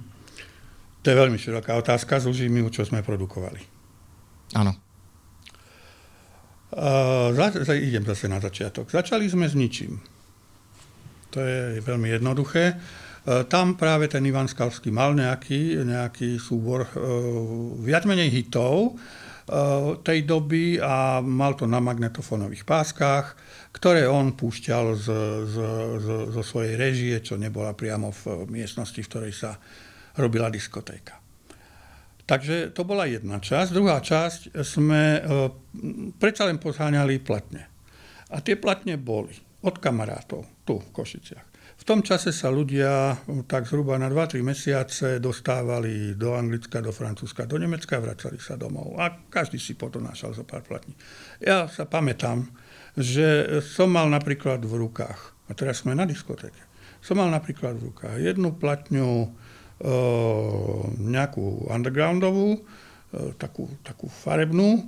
To 1.04 1.06
je 1.08 1.16
veľmi 1.16 1.40
široká 1.40 1.80
otázka, 1.80 2.20
zložím 2.20 2.60
ju, 2.68 2.82
čo 2.82 2.84
sme 2.84 3.00
produkovali. 3.00 3.64
Áno. 4.60 4.76
Uh, 6.68 7.32
za, 7.32 7.64
za, 7.64 7.74
idem 7.80 8.04
zase 8.04 8.28
na 8.28 8.44
začiatok. 8.44 8.92
Začali 8.92 9.32
sme 9.32 9.48
s 9.48 9.56
ničím. 9.56 10.04
To 11.32 11.40
je 11.40 11.80
veľmi 11.80 12.12
jednoduché. 12.12 12.76
Uh, 13.24 13.48
tam 13.48 13.80
práve 13.80 14.12
ten 14.12 14.28
Ivan 14.28 14.52
Skalský 14.52 14.92
mal 14.92 15.16
nejaký, 15.16 15.80
nejaký 15.88 16.36
súbor 16.36 16.84
uh, 16.84 16.92
viac 17.80 18.04
menej 18.04 18.28
hitov 18.28 18.92
uh, 18.92 19.27
tej 20.04 20.20
doby 20.28 20.76
a 20.76 21.24
mal 21.24 21.56
to 21.56 21.64
na 21.64 21.80
magnetofónových 21.80 22.68
páskach, 22.68 23.40
ktoré 23.72 24.04
on 24.04 24.36
púšťal 24.36 24.86
z, 25.00 25.08
z, 25.48 25.56
z, 26.04 26.08
zo 26.36 26.44
svojej 26.44 26.76
režie, 26.76 27.16
čo 27.24 27.40
nebola 27.40 27.72
priamo 27.72 28.12
v 28.12 28.44
miestnosti, 28.52 29.00
v 29.00 29.08
ktorej 29.08 29.34
sa 29.34 29.56
robila 30.20 30.52
diskotéka. 30.52 31.24
Takže 32.28 32.76
to 32.76 32.84
bola 32.84 33.08
jedna 33.08 33.40
časť. 33.40 33.72
Druhá 33.72 34.04
časť 34.04 34.60
sme 34.60 35.04
e, 35.16 35.20
predsa 36.20 36.44
len 36.44 36.60
pozháňali 36.60 37.24
platne. 37.24 37.72
A 38.28 38.44
tie 38.44 38.60
platne 38.60 39.00
boli 39.00 39.32
od 39.64 39.80
kamarátov 39.80 40.44
tu 40.68 40.76
v 40.76 40.90
Košiciach. 40.92 41.47
V 41.78 41.84
tom 41.86 42.02
čase 42.04 42.34
sa 42.36 42.50
ľudia 42.52 43.22
tak 43.48 43.70
zhruba 43.70 43.96
na 44.02 44.10
2-3 44.12 44.44
mesiace 44.44 45.08
dostávali 45.24 46.18
do 46.18 46.36
Anglicka, 46.36 46.84
do 46.84 46.92
Francúzska, 46.92 47.48
do 47.48 47.56
Nemecka 47.56 48.02
a 48.02 48.04
vracali 48.04 48.42
sa 48.42 48.58
domov. 48.60 48.98
A 49.00 49.14
každý 49.30 49.62
si 49.62 49.78
podonášal 49.78 50.36
za 50.36 50.44
pár 50.44 50.66
platní. 50.68 50.98
Ja 51.40 51.70
sa 51.72 51.86
pamätám, 51.88 52.50
že 52.98 53.62
som 53.62 53.94
mal 53.94 54.10
napríklad 54.10 54.66
v 54.66 54.74
rukách, 54.84 55.38
a 55.48 55.56
teraz 55.56 55.86
sme 55.86 55.96
na 55.96 56.04
diskotéke, 56.04 56.60
som 57.00 57.22
mal 57.22 57.30
napríklad 57.30 57.78
v 57.78 57.94
rukách 57.94 58.20
jednu 58.20 58.58
platňu 58.58 59.32
nejakú 60.98 61.70
undergroundovú, 61.70 62.66
takú, 63.38 63.70
takú 63.86 64.10
farebnú, 64.10 64.82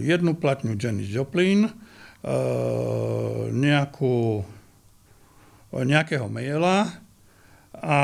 jednu 0.00 0.32
platňu 0.40 0.80
Janis 0.80 1.12
Joplin, 1.12 1.68
nejakú, 3.52 4.40
nejakého 5.82 6.30
maila 6.30 6.86
a, 7.74 7.98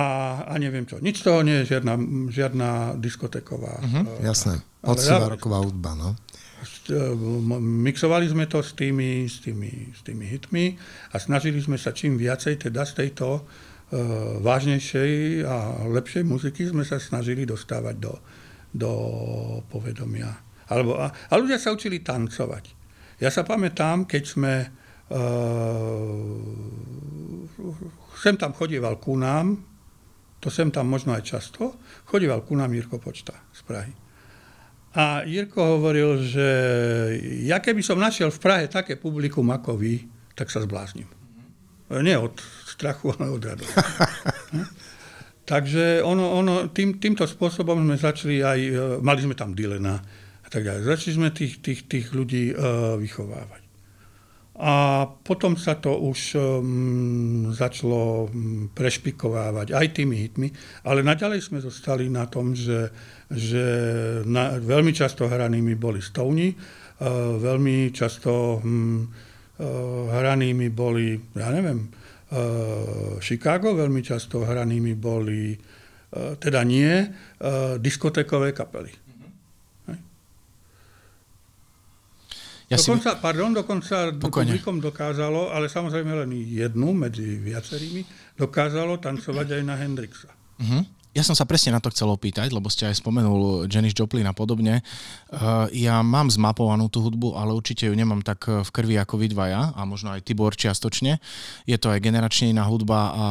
a 0.51 0.55
neviem 0.59 0.83
čo. 0.83 0.99
Nič 0.99 1.23
z 1.23 1.31
toho 1.31 1.47
nie 1.47 1.63
je 1.63 1.79
žiadna, 1.79 1.95
žiadna 2.27 2.99
diskoteková. 2.99 3.79
Uh-huh, 3.79 4.27
jasné. 4.27 4.59
Poctivá 4.83 5.31
roková 5.31 5.63
hudba, 5.63 5.95
no. 5.95 6.19
Mixovali 7.63 8.27
sme 8.27 8.51
to 8.51 8.61
s 8.61 8.75
tými, 8.75 9.25
s, 9.31 9.39
tými, 9.41 9.95
s 9.95 10.03
tými 10.03 10.27
hitmi 10.27 10.75
a 11.15 11.17
snažili 11.23 11.63
sme 11.63 11.79
sa 11.79 11.95
čím 11.95 12.19
viacej 12.19 12.67
teda 12.67 12.83
z 12.83 12.93
tejto 13.07 13.47
Eh, 13.91 13.99
vážnejšej 14.39 15.43
a 15.51 15.83
lepšej 15.91 16.23
muziky 16.23 16.63
sme 16.63 16.87
sa 16.87 17.03
snažili 17.03 17.43
dostávať 17.43 17.99
do, 17.99 18.15
do 18.71 18.93
povedomia. 19.67 20.31
Alebo, 20.71 20.95
a, 20.95 21.11
a 21.11 21.33
ľudia 21.35 21.59
sa 21.59 21.75
učili 21.75 21.99
tancovať. 21.99 22.71
Ja 23.19 23.35
sa 23.35 23.43
pamätám, 23.43 24.07
keď 24.07 24.23
sme 24.23 24.53
uh, 24.63 24.80
sem 28.21 28.35
tam 28.39 28.53
chodieval 28.55 28.97
ku 29.03 29.19
nám, 29.19 29.59
to 30.41 30.49
sem 30.49 30.71
tam 30.71 30.89
možno 30.89 31.13
aj 31.13 31.27
často, 31.27 31.77
chodieval 32.07 32.47
ku 32.47 32.55
nám 32.57 32.73
Jirko 32.73 33.03
Počta 33.03 33.35
z 33.53 33.61
Prahy. 33.67 33.93
A 34.91 35.23
Jirko 35.23 35.79
hovoril, 35.79 36.19
že 36.27 36.49
ja 37.47 37.63
keby 37.63 37.83
som 37.83 37.99
našiel 37.99 38.35
v 38.35 38.43
Prahe 38.43 38.65
také 38.67 38.99
publikum 38.99 39.47
ako 39.51 39.79
vy, 39.79 40.03
tak 40.35 40.51
sa 40.51 40.63
zbláznim. 40.63 41.07
Nie 41.91 42.19
od 42.19 42.39
strachu, 42.67 43.15
ale 43.19 43.35
od 43.35 43.43
radosti. 43.43 43.75
Takže 45.51 46.07
ono, 46.07 46.39
ono, 46.39 46.55
tým, 46.71 47.03
týmto 47.03 47.27
spôsobom 47.27 47.75
sme 47.83 47.99
začali 47.99 48.39
aj, 48.39 48.61
e, 48.63 48.79
mali 49.03 49.19
sme 49.19 49.35
tam 49.35 49.51
Dylena 49.51 49.99
a 50.47 50.49
tak 50.51 50.63
ďalej. 50.63 50.87
Začali 50.87 51.13
sme 51.19 51.29
tých, 51.35 51.59
tých, 51.59 51.91
tých 51.91 52.07
ľudí 52.15 52.55
uh, 52.55 52.95
vychovávať. 52.95 53.70
A 54.61 55.09
potom 55.09 55.57
sa 55.57 55.81
to 55.81 55.97
už 55.97 56.37
um, 56.37 57.49
začalo 57.49 58.29
um, 58.29 58.69
prešpikovávať 58.77 59.73
aj 59.73 59.87
tými 59.97 60.21
hitmi, 60.21 60.49
ale 60.85 61.01
naďalej 61.01 61.49
sme 61.49 61.65
zostali 61.65 62.13
na 62.13 62.29
tom, 62.29 62.53
že, 62.53 62.93
že 63.33 63.65
na, 64.29 64.61
veľmi 64.61 64.93
často 64.93 65.25
hranými 65.25 65.81
boli 65.81 66.05
Stouni, 66.05 66.53
uh, 66.53 67.41
veľmi 67.41 67.89
často 67.89 68.61
um, 68.61 69.09
uh, 69.09 70.13
hranými 70.13 70.69
boli, 70.69 71.17
ja 71.33 71.49
neviem, 71.49 71.89
Eh, 72.31 73.19
Chicago, 73.19 73.75
veľmi 73.75 74.07
často 74.07 74.47
hranými 74.47 74.95
boli, 74.95 75.51
eh, 75.51 76.33
teda 76.39 76.63
nie, 76.63 76.87
eh, 76.87 77.11
diskotékové 77.83 78.55
kapely. 78.55 79.10
Ja 82.71 82.79
dokonca, 82.79 83.19
si... 83.19 83.19
pardon, 83.19 83.51
dokonca 83.51 84.15
publikum 84.15 84.79
dokázalo, 84.79 85.51
ale 85.51 85.67
samozrejme 85.67 86.23
len 86.23 86.31
jednu 86.31 86.95
medzi 86.95 87.43
viacerými, 87.43 88.07
dokázalo 88.39 89.03
tancovať 89.03 89.59
aj 89.59 89.63
na 89.67 89.75
Hendrixa. 89.75 90.31
Uh-huh. 90.63 90.87
Ja 91.11 91.27
som 91.27 91.35
sa 91.35 91.43
presne 91.43 91.75
na 91.75 91.83
to 91.83 91.91
chcel 91.91 92.07
opýtať, 92.07 92.55
lebo 92.55 92.71
ste 92.71 92.87
aj 92.87 93.03
spomenul 93.03 93.67
Janis 93.67 93.99
Joplin 93.99 94.23
a 94.31 94.35
podobne. 94.35 94.79
Uh, 95.27 95.67
ja 95.75 95.99
mám 96.07 96.31
zmapovanú 96.31 96.87
tú 96.87 97.03
hudbu, 97.03 97.35
ale 97.35 97.51
určite 97.51 97.91
ju 97.91 97.95
nemám 97.95 98.23
tak 98.23 98.47
v 98.47 98.71
krvi 98.71 98.95
ako 98.95 99.19
vy 99.19 99.27
dvaja 99.35 99.75
a 99.75 99.81
možno 99.83 100.15
aj 100.15 100.23
Tibor 100.23 100.55
čiastočne. 100.55 101.19
Je 101.67 101.77
to 101.83 101.91
aj 101.91 101.99
generačne 101.99 102.55
iná 102.55 102.63
hudba 102.63 103.11
a 103.11 103.25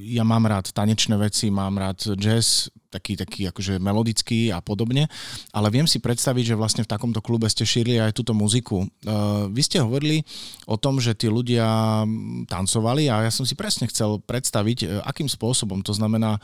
ja 0.00 0.24
mám 0.24 0.48
rád 0.48 0.72
tanečné 0.72 1.20
veci, 1.20 1.52
mám 1.52 1.76
rád 1.76 2.16
jazz, 2.16 2.72
taký, 2.88 3.12
taký 3.18 3.52
akože 3.52 3.76
melodický 3.76 4.48
a 4.48 4.64
podobne, 4.64 5.04
ale 5.52 5.68
viem 5.68 5.84
si 5.84 6.00
predstaviť, 6.00 6.54
že 6.54 6.58
vlastne 6.58 6.82
v 6.86 6.88
takomto 6.88 7.20
klube 7.20 7.44
ste 7.52 7.68
šírili 7.68 8.00
aj 8.00 8.16
túto 8.16 8.32
muziku. 8.32 8.88
Uh, 9.04 9.52
vy 9.52 9.60
ste 9.60 9.84
hovorili 9.84 10.24
o 10.64 10.80
tom, 10.80 10.96
že 10.96 11.12
tí 11.12 11.28
ľudia 11.28 11.68
tancovali 12.48 13.12
a 13.12 13.28
ja 13.28 13.30
som 13.30 13.44
si 13.44 13.52
presne 13.52 13.84
chcel 13.92 14.24
predstaviť, 14.24 15.04
akým 15.04 15.28
spôsobom. 15.28 15.84
To 15.84 15.92
znamená, 15.92 16.40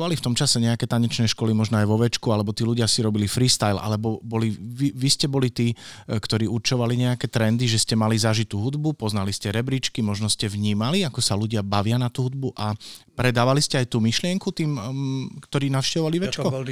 existovali 0.00 0.16
v 0.16 0.24
tom 0.24 0.32
čase 0.32 0.56
nejaké 0.64 0.88
tanečné 0.88 1.28
školy, 1.28 1.52
možno 1.52 1.76
aj 1.76 1.84
vo 1.84 2.00
večku, 2.00 2.32
alebo 2.32 2.56
tí 2.56 2.64
ľudia 2.64 2.88
si 2.88 3.04
robili 3.04 3.28
freestyle, 3.28 3.76
alebo 3.76 4.16
boli, 4.24 4.48
vy, 4.48 4.96
vy 4.96 5.08
ste 5.12 5.28
boli 5.28 5.52
tí, 5.52 5.76
uh, 5.76 6.16
ktorí 6.16 6.48
určovali 6.48 6.96
nejaké 6.96 7.28
trendy, 7.28 7.68
že 7.68 7.84
ste 7.84 8.00
mali 8.00 8.16
zažitú 8.16 8.56
hudbu, 8.64 8.96
poznali 8.96 9.28
ste 9.28 9.52
rebríčky, 9.52 10.00
možno 10.00 10.32
ste 10.32 10.48
vnímali, 10.48 11.04
ako 11.04 11.20
sa 11.20 11.36
ľudia 11.36 11.60
bavia 11.60 12.00
na 12.00 12.08
tú 12.08 12.32
hudbu 12.32 12.56
a 12.56 12.72
predávali 13.12 13.60
ste 13.60 13.76
aj 13.76 13.92
tú 13.92 14.00
myšlienku 14.00 14.48
tým, 14.56 14.72
um, 14.80 15.28
ktorí 15.44 15.68
navštevovali 15.68 16.16
Večko? 16.24 16.48
Ja 16.48 16.48
to 16.48 16.56
bol. 16.56 16.64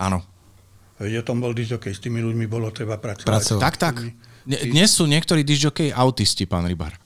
Áno. 0.00 0.18
Ja 1.00 1.20
tom 1.20 1.44
bol 1.44 1.52
disjokej, 1.52 1.92
s 1.92 2.00
tými 2.00 2.24
ľuďmi 2.24 2.48
bolo 2.48 2.72
treba 2.72 2.96
pracovať. 2.96 3.28
pracovať. 3.28 3.60
Tak, 3.60 3.74
tak. 3.76 3.96
Dnes 4.48 4.88
sú 4.88 5.04
niektorí 5.04 5.44
disjokej 5.44 5.92
autisti, 5.92 6.48
pán 6.48 6.64
Rybar. 6.64 6.96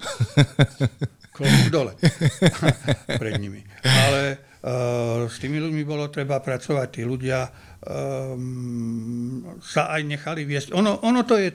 Klobúk 1.34 1.66
dole 1.74 1.92
pred 3.22 3.42
nimi. 3.42 3.66
Ale 3.82 4.53
s 5.28 5.36
tými 5.44 5.60
ľuďmi 5.60 5.84
bolo 5.84 6.08
treba 6.08 6.40
pracovať. 6.40 6.88
Tí 6.88 7.02
ľudia 7.04 7.44
um, 7.84 9.44
sa 9.60 9.92
aj 9.92 10.02
nechali 10.08 10.48
viesť. 10.48 10.72
Ono, 10.72 11.04
ono, 11.04 11.20
to 11.28 11.36
je, 11.36 11.52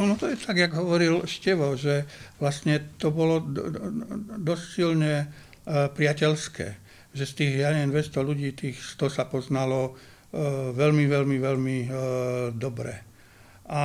ono 0.00 0.16
to 0.16 0.32
je 0.32 0.40
tak, 0.40 0.56
jak 0.56 0.72
hovoril 0.72 1.28
Števo, 1.28 1.76
že 1.76 2.08
vlastne 2.40 2.96
to 2.96 3.12
bolo 3.12 3.44
dosť 4.40 4.64
silne 4.64 5.28
uh, 5.28 5.92
priateľské. 5.92 6.66
Že 7.12 7.24
z 7.28 7.32
tých, 7.36 7.52
ja 7.60 7.76
neviem, 7.76 7.92
200 7.92 8.24
ľudí, 8.24 8.48
tých 8.56 8.80
100 8.96 9.16
sa 9.20 9.28
poznalo 9.28 9.92
uh, 9.92 10.72
veľmi, 10.72 11.04
veľmi, 11.12 11.36
veľmi 11.36 11.78
uh, 11.84 11.92
dobre. 12.56 13.04
A 13.70 13.82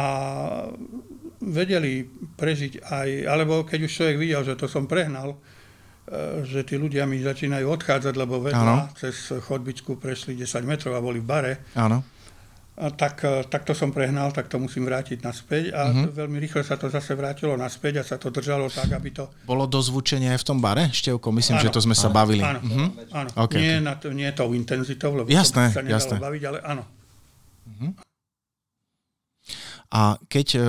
vedeli 1.43 2.07
prežiť 2.39 2.87
aj, 2.87 3.09
alebo 3.27 3.67
keď 3.67 3.79
už 3.85 3.91
človek 3.91 4.17
videl, 4.17 4.41
že 4.47 4.57
to 4.57 4.71
som 4.71 4.87
prehnal, 4.87 5.37
že 6.45 6.61
tí 6.61 6.77
ľudia 6.77 7.09
mi 7.09 7.17
začínajú 7.17 7.65
odchádzať, 7.65 8.13
lebo 8.13 8.37
vedľa 8.37 8.93
cez 8.93 9.33
chodbičku 9.33 9.97
prešli 9.97 10.37
10 10.37 10.61
metrov 10.61 10.93
a 10.93 11.01
boli 11.01 11.17
v 11.17 11.25
bare. 11.25 11.53
Áno. 11.73 12.05
A 12.75 12.91
tak, 12.91 13.23
e, 13.23 13.47
tak 13.47 13.63
to 13.63 13.71
som 13.71 13.95
prehnal, 13.95 14.35
tak 14.35 14.51
to 14.51 14.59
musím 14.59 14.83
vrátiť 14.83 15.23
naspäť 15.23 15.71
a 15.71 15.87
uh-huh. 15.87 16.11
veľmi 16.11 16.43
rýchle 16.43 16.59
sa 16.59 16.75
to 16.75 16.91
zase 16.91 17.15
vrátilo 17.15 17.55
naspäť 17.55 17.93
a 17.97 18.03
sa 18.03 18.19
to 18.19 18.27
držalo 18.27 18.67
tak, 18.67 18.91
aby 18.91 19.15
to... 19.15 19.31
Bolo 19.47 19.63
dozvučenie 19.63 20.27
aj 20.35 20.43
v 20.43 20.47
tom 20.51 20.59
bare, 20.59 20.91
Števko? 20.91 21.31
Myslím, 21.31 21.55
áno, 21.55 21.63
že 21.63 21.69
to 21.71 21.79
sme 21.79 21.95
áno, 21.95 22.03
sa 22.03 22.09
bavili. 22.11 22.43
Áno, 22.43 22.59
uh-huh. 22.59 22.87
áno. 23.15 23.29
Okay, 23.47 23.59
nie, 23.63 23.75
okay. 23.79 23.87
Na 23.87 23.93
to, 23.95 24.11
nie 24.11 24.27
tou 24.35 24.51
intenzitou, 24.51 25.15
lebo 25.15 25.31
jasné, 25.31 25.71
to 25.71 25.79
sa 25.79 25.83
nedalo 25.87 26.03
jasné. 26.03 26.17
baviť, 26.19 26.41
ale 26.51 26.57
áno. 26.67 26.83
Uh-huh. 26.83 27.91
A 29.95 30.19
keď 30.27 30.59
e, 30.59 30.61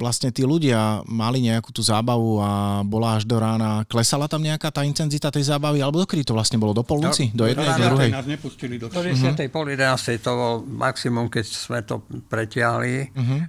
vlastne 0.00 0.32
tí 0.32 0.40
ľudia 0.40 1.04
mali 1.04 1.44
nejakú 1.44 1.68
tú 1.76 1.84
zábavu 1.84 2.40
a 2.40 2.80
bola 2.80 3.20
až 3.20 3.28
do 3.28 3.36
rána, 3.36 3.84
klesala 3.84 4.24
tam 4.24 4.40
nejaká 4.40 4.72
tá 4.72 4.80
intenzita 4.80 5.28
tej 5.28 5.52
zábavy, 5.52 5.84
alebo 5.84 6.00
dokedy 6.00 6.24
to 6.24 6.32
vlastne 6.32 6.56
bolo? 6.56 6.72
Do 6.72 6.80
polnoci? 6.88 7.36
No, 7.36 7.44
do 7.44 7.52
jednej, 7.52 7.68
do, 7.68 7.76
do 7.76 7.84
druhej? 7.92 8.10
nás 8.16 8.24
nepustili 8.24 8.80
do 8.80 8.88
Do 8.88 9.04
10. 9.04 9.12
Uh-huh. 9.12 9.36
pol 9.52 9.68
11. 9.68 10.24
to 10.24 10.32
bol 10.32 10.64
maximum, 10.64 11.28
keď 11.28 11.44
sme 11.52 11.84
to 11.84 12.00
pretiahli. 12.32 13.12
Uh-huh. 13.12 13.40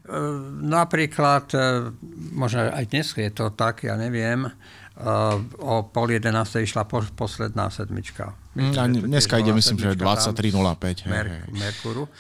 Napríklad, 0.60 1.56
e, 1.56 1.96
možno 2.36 2.68
aj 2.68 2.84
dnes 2.92 3.16
je 3.16 3.32
to 3.32 3.56
tak, 3.56 3.88
ja 3.88 3.96
neviem, 3.96 4.44
o 5.64 5.88
pol 5.88 6.08
11. 6.12 6.28
išla 6.60 6.84
posledná 7.16 7.72
sedmička. 7.72 8.36
Myslím, 8.60 9.08
dneska 9.08 9.40
ide, 9.40 9.56
myslím, 9.56 9.80
že 9.80 9.96
23.05. 9.96 11.08
Mer- 11.08 11.48
Merkuru 11.48 12.12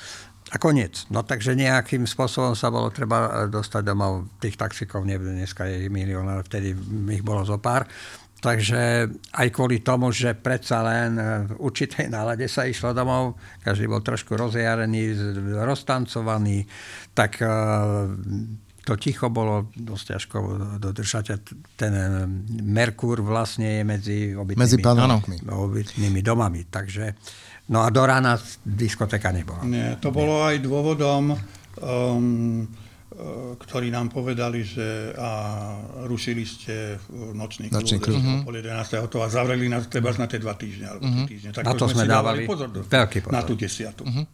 a 0.49 0.57
koniec. 0.57 1.05
No 1.13 1.21
takže 1.21 1.53
nejakým 1.53 2.09
spôsobom 2.09 2.57
sa 2.57 2.73
bolo 2.73 2.89
treba 2.89 3.45
e, 3.45 3.53
dostať 3.53 3.81
domov. 3.85 4.33
Tých 4.41 4.57
taxikov 4.57 5.05
neviem, 5.05 5.37
dneska 5.37 5.69
je 5.69 5.85
milión, 5.93 6.25
ale 6.25 6.41
vtedy 6.41 6.73
ich 7.13 7.23
bolo 7.23 7.45
zo 7.45 7.61
pár. 7.61 7.85
Takže 8.39 9.11
aj 9.35 9.47
kvôli 9.51 9.83
tomu, 9.83 10.15
že 10.15 10.33
predsa 10.33 10.81
len 10.81 11.19
e, 11.19 11.23
v 11.45 11.51
určitej 11.59 12.09
nálade 12.09 12.49
sa 12.49 12.65
išlo 12.65 12.97
domov, 12.97 13.37
každý 13.61 13.85
bol 13.85 14.01
trošku 14.01 14.33
rozjarený, 14.33 15.13
roztancovaný, 15.59 16.65
tak 17.13 17.43
e, 17.43 17.47
to 18.89 18.97
ticho 18.97 19.29
bolo 19.29 19.69
dosť 19.77 20.05
ťažko 20.17 20.37
dodržať 20.81 21.25
a 21.29 21.37
ten 21.77 21.93
Merkúr 22.49 23.21
vlastne 23.21 23.77
je 23.77 23.83
medzi 23.85 24.17
obytnými, 24.33 24.65
medzi 24.65 24.81
obytnými 25.45 26.21
domami. 26.25 26.65
Takže 26.65 27.13
No 27.69 27.85
a 27.85 27.93
do 27.93 28.01
rána 28.01 28.33
diskoteka 28.65 29.29
nebola. 29.29 29.61
Nie, 29.61 30.01
to 30.01 30.09
bolo 30.09 30.41
aj 30.41 30.57
dôvodom, 30.57 31.37
um, 31.37 32.65
e, 32.65 32.67
ktorí 33.61 33.93
nám 33.93 34.09
povedali, 34.09 34.65
že 34.65 35.13
a 35.13 35.29
rušili 36.09 36.49
ste 36.49 36.97
nočný 37.13 37.69
klub, 37.69 37.77
nočný 37.77 37.97
klub. 38.01 38.17
Uh-huh. 38.17 38.41
pol 38.41 38.57
11. 38.57 39.05
to 39.05 39.21
a 39.21 39.29
zavreli 39.29 39.69
nás 39.69 39.85
treba 39.85 40.09
na 40.17 40.25
tie 40.25 40.41
dva 40.41 40.57
týždne. 40.57 40.97
Alebo 40.97 41.05
uh-huh. 41.05 41.29
týždne. 41.29 41.49
Tak 41.53 41.61
na 41.61 41.77
to 41.77 41.85
sme, 41.85 42.09
sme 42.09 42.09
dávali 42.09 42.49
pozor, 42.49 42.73
veľký 42.73 43.29
pozor. 43.29 43.37
Na 43.37 43.45
tú 43.45 43.53
desiatu. 43.53 44.01
Uh-huh. 44.01 44.25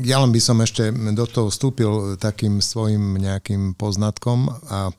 Ja 0.00 0.22
len 0.22 0.32
by 0.32 0.40
som 0.40 0.62
ešte 0.64 0.94
do 1.12 1.26
toho 1.28 1.52
vstúpil 1.52 2.16
takým 2.16 2.62
svojim 2.64 3.20
nejakým 3.20 3.76
poznatkom 3.76 4.48
a 4.70 4.94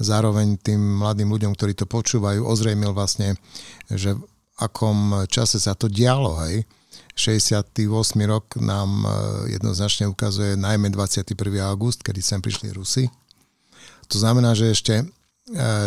zároveň 0.00 0.58
tým 0.58 0.80
mladým 0.80 1.28
ľuďom, 1.28 1.52
ktorí 1.54 1.76
to 1.76 1.86
počúvajú, 1.86 2.42
ozrejmil 2.42 2.96
vlastne, 2.96 3.38
že 3.92 4.16
akom 4.58 5.26
čase 5.26 5.58
sa 5.58 5.74
to 5.74 5.90
dialo, 5.90 6.38
hej. 6.46 6.62
68. 7.14 7.78
rok 8.26 8.58
nám 8.58 9.06
e, 9.06 9.08
jednoznačne 9.54 10.10
ukazuje 10.10 10.58
najmä 10.58 10.90
21. 10.90 11.30
august, 11.62 12.02
kedy 12.02 12.18
sem 12.18 12.42
prišli 12.42 12.74
Rusy. 12.74 13.06
To 14.10 14.18
znamená, 14.18 14.50
že 14.58 14.74
ešte 14.74 14.94
e, 14.98 15.04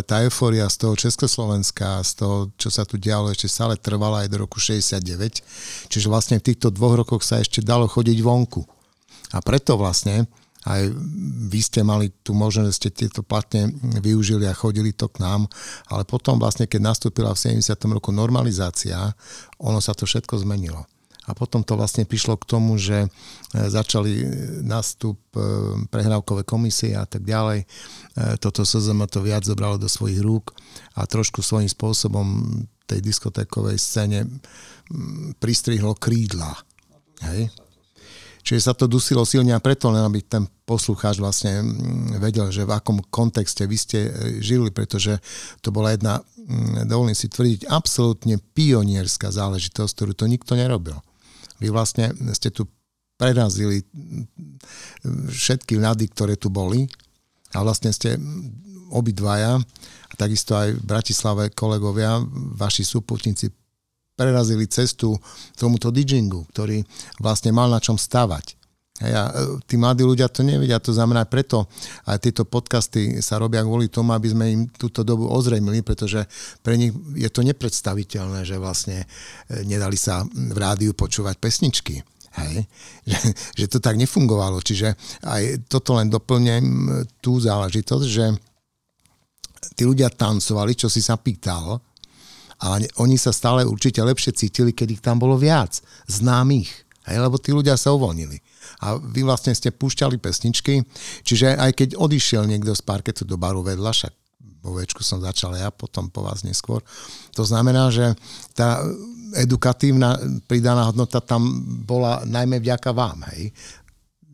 tá 0.08 0.24
eufória 0.24 0.64
z 0.72 0.88
toho 0.88 0.96
Československa, 0.96 2.00
z 2.04 2.12
toho, 2.24 2.38
čo 2.56 2.72
sa 2.72 2.88
tu 2.88 2.96
dialo, 2.96 3.28
ešte 3.28 3.52
stále 3.52 3.76
trvala 3.76 4.24
aj 4.24 4.32
do 4.32 4.48
roku 4.48 4.56
69. 4.56 5.44
Čiže 5.92 6.08
vlastne 6.08 6.40
v 6.40 6.48
týchto 6.48 6.72
dvoch 6.72 6.96
rokoch 6.96 7.28
sa 7.28 7.44
ešte 7.44 7.60
dalo 7.60 7.92
chodiť 7.92 8.24
vonku. 8.24 8.64
A 9.36 9.44
preto 9.44 9.76
vlastne 9.76 10.32
aj 10.68 10.92
vy 11.48 11.60
ste 11.64 11.80
mali 11.88 12.12
tu 12.28 12.36
možnosť, 12.36 12.68
že 12.68 12.76
ste 12.76 12.90
tieto 12.92 13.24
platne 13.24 13.72
využili 14.04 14.44
a 14.44 14.58
chodili 14.58 14.92
to 14.92 15.08
k 15.08 15.24
nám, 15.24 15.48
ale 15.88 16.04
potom 16.04 16.36
vlastne, 16.36 16.68
keď 16.68 16.92
nastúpila 16.92 17.32
v 17.32 17.56
70. 17.56 17.72
roku 17.88 18.12
normalizácia, 18.12 19.16
ono 19.56 19.80
sa 19.80 19.96
to 19.96 20.04
všetko 20.04 20.44
zmenilo. 20.44 20.84
A 21.28 21.36
potom 21.36 21.60
to 21.60 21.76
vlastne 21.76 22.08
prišlo 22.08 22.40
k 22.40 22.48
tomu, 22.48 22.80
že 22.80 23.04
e, 23.04 23.08
začali 23.52 24.24
nástup 24.64 25.20
e, 25.36 25.40
prehrávkové 25.92 26.48
komisie 26.48 26.96
a 26.96 27.04
tak 27.04 27.28
ďalej. 27.28 27.64
E, 27.64 27.66
toto 28.40 28.64
SZM 28.64 29.04
to 29.12 29.20
viac 29.20 29.44
zobralo 29.44 29.76
do 29.76 29.92
svojich 29.92 30.24
rúk 30.24 30.56
a 30.96 31.04
trošku 31.04 31.44
svojím 31.44 31.68
spôsobom 31.68 32.28
tej 32.88 33.04
diskotékovej 33.04 33.76
scéne 33.76 34.24
pristrihlo 35.44 36.00
krídla. 36.00 36.56
Hej? 37.28 37.52
Čiže 38.48 38.64
sa 38.64 38.72
to 38.72 38.88
dusilo 38.88 39.28
silne 39.28 39.52
a 39.52 39.60
preto 39.60 39.92
len, 39.92 40.08
aby 40.08 40.24
ten 40.24 40.48
poslucháč 40.64 41.20
vlastne 41.20 41.60
mm, 41.60 42.24
vedel, 42.24 42.48
že 42.48 42.64
v 42.64 42.80
akom 42.80 43.04
kontexte 43.12 43.68
vy 43.68 43.76
ste 43.76 44.00
e, 44.08 44.12
žili, 44.40 44.72
pretože 44.72 45.20
to 45.60 45.68
bola 45.76 45.92
jedna, 45.92 46.24
mm, 46.24 46.88
dovolím 46.88 47.12
si 47.12 47.28
tvrdiť, 47.28 47.68
absolútne 47.68 48.40
pionierská 48.56 49.36
záležitosť, 49.36 49.92
ktorú 49.92 50.12
to 50.16 50.32
nikto 50.32 50.56
nerobil. 50.56 50.96
Vy 51.60 51.76
vlastne 51.76 52.16
ste 52.32 52.48
tu 52.48 52.72
prerazili 53.20 53.84
mm, 53.84 55.28
všetky 55.28 55.76
ľady, 55.76 56.08
ktoré 56.16 56.40
tu 56.40 56.48
boli 56.48 56.88
a 57.52 57.68
vlastne 57.68 57.92
ste 57.92 58.16
obidvaja 58.96 59.60
a 60.08 60.14
takisto 60.16 60.56
aj 60.56 60.72
v 60.72 60.88
Bratislave 60.88 61.44
kolegovia, 61.52 62.24
vaši 62.56 62.88
súputníci 62.88 63.52
prerazili 64.18 64.66
cestu 64.66 65.14
tomuto 65.54 65.94
DJingu, 65.94 66.50
ktorý 66.50 66.82
vlastne 67.22 67.54
mal 67.54 67.70
na 67.70 67.78
čom 67.78 67.96
stavať. 67.96 68.58
Hej, 68.98 69.14
a 69.14 69.24
e, 69.30 69.62
tí 69.70 69.78
mladí 69.78 70.02
ľudia 70.02 70.26
to 70.26 70.42
nevedia, 70.42 70.82
to 70.82 70.90
znamená 70.90 71.30
preto 71.30 71.70
aj 72.10 72.18
tieto 72.18 72.50
podcasty 72.50 73.22
sa 73.22 73.38
robia 73.38 73.62
kvôli 73.62 73.94
tomu, 73.94 74.10
aby 74.18 74.34
sme 74.34 74.46
im 74.50 74.62
túto 74.74 75.06
dobu 75.06 75.30
ozrejmili, 75.30 75.86
pretože 75.86 76.26
pre 76.66 76.82
nich 76.82 76.90
je 77.14 77.30
to 77.30 77.46
nepredstaviteľné, 77.46 78.42
že 78.42 78.58
vlastne 78.58 79.06
e, 79.06 79.62
nedali 79.70 79.94
sa 79.94 80.26
v 80.26 80.58
rádiu 80.58 80.98
počúvať 80.98 81.38
pesničky. 81.38 82.02
Hej, 82.42 82.66
že, 83.10 83.20
že 83.54 83.66
to 83.70 83.78
tak 83.78 84.02
nefungovalo. 84.02 84.66
Čiže 84.66 84.98
aj 85.30 85.70
toto 85.70 85.94
len 85.94 86.10
doplňujem 86.10 86.66
tú 87.22 87.38
záležitosť, 87.38 88.06
že 88.10 88.34
tí 89.78 89.86
ľudia 89.86 90.10
tancovali, 90.10 90.74
čo 90.74 90.90
si 90.90 91.06
sa 91.06 91.22
pýtal, 91.22 91.78
ale 92.58 92.90
oni 92.98 93.18
sa 93.18 93.30
stále 93.30 93.66
určite 93.66 94.02
lepšie 94.02 94.34
cítili, 94.34 94.74
keď 94.74 94.88
ich 94.98 95.04
tam 95.04 95.22
bolo 95.22 95.38
viac, 95.38 95.78
známych, 96.10 96.70
hej, 97.06 97.18
lebo 97.22 97.38
tí 97.38 97.54
ľudia 97.54 97.78
sa 97.78 97.94
uvoľnili. 97.94 98.42
A 98.84 98.98
vy 98.98 99.24
vlastne 99.24 99.56
ste 99.56 99.74
púšťali 99.74 100.18
pesničky, 100.20 100.84
čiže 101.24 101.56
aj 101.56 101.72
keď 101.78 101.90
odišiel 101.98 102.46
niekto 102.50 102.74
z 102.74 102.82
parketu 102.84 103.24
do 103.24 103.40
baru 103.40 103.64
vedľa, 103.64 103.92
však 103.94 104.14
vo 104.62 104.76
večku 104.76 105.06
som 105.06 105.24
začal 105.24 105.56
ja, 105.56 105.72
potom 105.72 106.12
po 106.12 106.26
vás 106.26 106.44
neskôr. 106.44 106.84
To 107.38 107.48
znamená, 107.48 107.88
že 107.94 108.18
tá 108.52 108.84
edukatívna 109.38 110.18
pridaná 110.50 110.90
hodnota 110.90 111.24
tam 111.24 111.64
bola 111.88 112.26
najmä 112.28 112.60
vďaka 112.60 112.92
vám, 112.92 113.24
hej. 113.32 113.54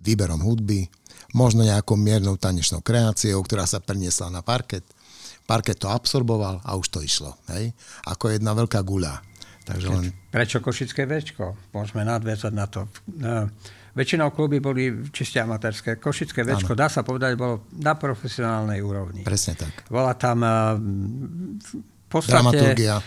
Výberom 0.03 0.41
hudby, 0.43 0.89
možno 1.37 1.63
nejakou 1.63 1.95
miernou 1.95 2.35
tanečnou 2.35 2.81
kreáciou, 2.81 3.39
ktorá 3.45 3.69
sa 3.69 3.79
preniesla 3.79 4.33
na 4.33 4.41
parket 4.41 4.83
parket 5.43 5.79
to 5.79 5.91
absorboval 5.91 6.63
a 6.63 6.75
už 6.75 6.87
to 6.89 6.99
išlo. 7.03 7.35
Hej? 7.51 7.75
Ako 8.07 8.31
jedna 8.31 8.55
veľká 8.55 8.79
guľa. 8.81 9.19
Takže 9.63 9.87
len... 9.87 10.11
Prečo 10.27 10.59
Košické 10.59 11.07
večko? 11.07 11.55
Môžeme 11.71 12.03
nadviazať 12.03 12.51
na 12.51 12.67
to. 12.67 12.91
No, 13.15 13.47
väčšinou 13.95 14.35
kluby 14.35 14.59
boli 14.59 15.07
čiste 15.15 15.39
amatérske. 15.39 16.03
Košické 16.03 16.43
večko, 16.43 16.75
dá 16.75 16.91
sa 16.91 16.99
povedať, 16.99 17.39
bolo 17.39 17.71
na 17.79 17.95
profesionálnej 17.95 18.83
úrovni. 18.83 19.23
Presne 19.23 19.55
tak. 19.55 19.87
Bola 19.87 20.19
tam 20.19 20.43
v 21.63 21.71
podstate 22.11 22.43
Dramaturgia. 22.43 22.99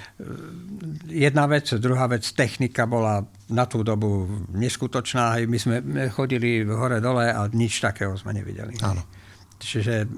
jedna 1.12 1.44
vec, 1.46 1.70
druhá 1.76 2.08
vec, 2.08 2.24
technika 2.32 2.88
bola 2.88 3.22
na 3.52 3.64
tú 3.68 3.84
dobu 3.84 4.26
neskutočná. 4.50 5.38
My 5.44 5.58
sme 5.60 5.76
chodili 6.08 6.64
hore-dole 6.64 7.30
a 7.30 7.46
nič 7.52 7.84
takého 7.84 8.16
sme 8.16 8.32
nevideli. 8.32 8.80
Áno. 8.82 9.04
Čiže 9.60 10.08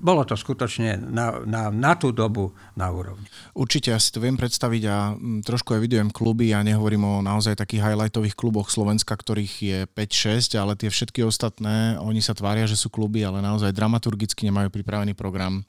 bolo 0.00 0.24
to 0.24 0.32
skutočne 0.32 0.96
na, 0.96 1.44
na, 1.44 1.68
na 1.68 1.92
tú 1.92 2.10
dobu 2.10 2.56
na 2.72 2.88
úrovni. 2.88 3.28
Určite, 3.52 3.92
ja 3.92 4.00
si 4.00 4.08
to 4.08 4.24
viem 4.24 4.40
predstaviť 4.40 4.82
a 4.88 5.12
mm, 5.12 5.44
trošku 5.44 5.76
evidujem 5.76 6.08
kluby, 6.08 6.56
ja 6.56 6.64
nehovorím 6.64 7.04
o 7.04 7.14
naozaj 7.20 7.60
takých 7.60 7.84
highlightových 7.84 8.32
kluboch 8.32 8.72
Slovenska, 8.72 9.12
ktorých 9.12 9.54
je 9.60 9.78
5-6, 9.92 10.56
ale 10.56 10.72
tie 10.80 10.88
všetky 10.88 11.20
ostatné, 11.20 12.00
oni 12.00 12.24
sa 12.24 12.32
tvária, 12.32 12.64
že 12.64 12.80
sú 12.80 12.88
kluby, 12.88 13.20
ale 13.20 13.44
naozaj 13.44 13.76
dramaturgicky 13.76 14.48
nemajú 14.48 14.72
pripravený 14.72 15.12
program 15.12 15.62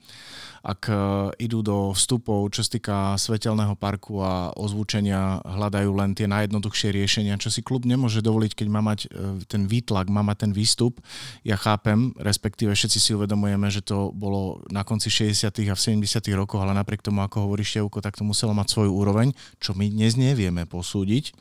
ak 0.62 0.82
e, 0.90 0.96
idú 1.42 1.66
do 1.66 1.90
vstupov, 1.92 2.54
čo 2.54 2.62
sa 2.62 2.70
týka 2.70 2.98
svetelného 3.18 3.74
parku 3.74 4.22
a 4.22 4.54
ozvučenia, 4.54 5.42
hľadajú 5.42 5.90
len 5.98 6.14
tie 6.14 6.30
najjednoduchšie 6.30 6.94
riešenia, 6.94 7.42
čo 7.42 7.50
si 7.50 7.66
klub 7.66 7.90
nemôže 7.90 8.22
dovoliť, 8.22 8.54
keď 8.54 8.68
má 8.70 8.82
mať 8.86 9.00
e, 9.10 9.46
ten 9.50 9.66
výtlak, 9.66 10.08
má 10.14 10.22
mať 10.22 10.50
ten 10.50 10.52
výstup. 10.54 11.02
Ja 11.42 11.58
chápem, 11.58 12.14
respektíve 12.22 12.78
všetci 12.78 13.00
si 13.02 13.12
uvedomujeme, 13.18 13.74
že 13.74 13.82
to 13.82 14.14
bolo 14.14 14.62
na 14.70 14.86
konci 14.86 15.10
60. 15.10 15.50
a 15.50 15.74
v 15.74 15.82
70. 15.82 16.06
rokoch, 16.38 16.62
ale 16.62 16.78
napriek 16.78 17.02
tomu, 17.02 17.26
ako 17.26 17.50
hovorí 17.50 17.66
Števko, 17.66 18.02
tak 18.06 18.18
to 18.18 18.24
muselo 18.24 18.54
mať 18.54 18.70
svoju 18.70 18.92
úroveň, 18.94 19.34
čo 19.58 19.74
my 19.74 19.90
dnes 19.90 20.14
nevieme 20.14 20.70
posúdiť 20.70 21.34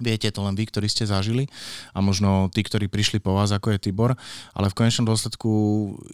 Viete 0.00 0.32
to 0.32 0.40
len 0.40 0.56
vy, 0.56 0.64
ktorí 0.64 0.88
ste 0.88 1.04
zažili 1.04 1.52
a 1.92 2.00
možno 2.00 2.48
tí, 2.48 2.64
ktorí 2.64 2.88
prišli 2.88 3.20
po 3.20 3.36
vás, 3.36 3.52
ako 3.52 3.76
je 3.76 3.82
Tibor, 3.88 4.16
ale 4.56 4.66
v 4.72 4.76
konečnom 4.78 5.04
dôsledku 5.04 5.50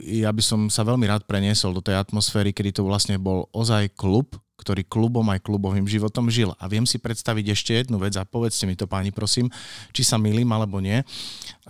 ja 0.02 0.34
by 0.34 0.42
som 0.42 0.60
sa 0.66 0.82
veľmi 0.82 1.06
rád 1.06 1.22
preniesol 1.30 1.70
do 1.70 1.82
tej 1.84 1.94
atmosféry, 1.94 2.50
kedy 2.50 2.74
to 2.74 2.82
vlastne 2.82 3.16
bol 3.22 3.46
ozaj 3.54 3.94
klub, 3.94 4.34
ktorý 4.58 4.82
klubom 4.82 5.22
aj 5.30 5.46
klubovým 5.46 5.86
životom 5.86 6.26
žil. 6.26 6.50
A 6.58 6.66
viem 6.66 6.82
si 6.82 6.98
predstaviť 6.98 7.54
ešte 7.54 7.72
jednu 7.78 8.02
vec 8.02 8.18
a 8.18 8.26
povedzte 8.26 8.66
mi 8.66 8.74
to 8.74 8.90
páni 8.90 9.14
prosím, 9.14 9.46
či 9.94 10.02
sa 10.02 10.18
milím 10.18 10.50
alebo 10.50 10.82
nie. 10.82 10.98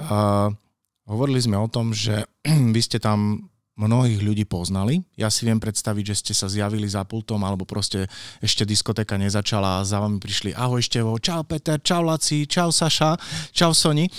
Uh, 0.01 0.49
hovorili 1.05 1.45
sme 1.45 1.61
o 1.61 1.69
tom, 1.69 1.93
že 1.93 2.25
vy 2.75 2.81
ste 2.81 2.97
tam 2.97 3.53
mnohých 3.79 4.21
ľudí 4.21 4.45
poznali. 4.45 5.07
Ja 5.15 5.31
si 5.31 5.47
viem 5.47 5.63
predstaviť, 5.63 6.05
že 6.11 6.19
ste 6.19 6.33
sa 6.35 6.51
zjavili 6.51 6.91
za 6.91 7.07
pultom 7.07 7.39
alebo 7.47 7.63
proste 7.63 8.11
ešte 8.43 8.67
diskotéka 8.67 9.15
nezačala 9.15 9.79
a 9.79 9.87
za 9.87 10.03
vami 10.03 10.19
prišli 10.19 10.51
ahoj 10.59 10.83
Števo, 10.83 11.15
čau 11.23 11.47
Peter, 11.47 11.79
čau 11.79 12.03
Laci, 12.03 12.51
čau 12.51 12.75
Saša, 12.75 13.15
čau 13.55 13.71
Soni. 13.71 14.11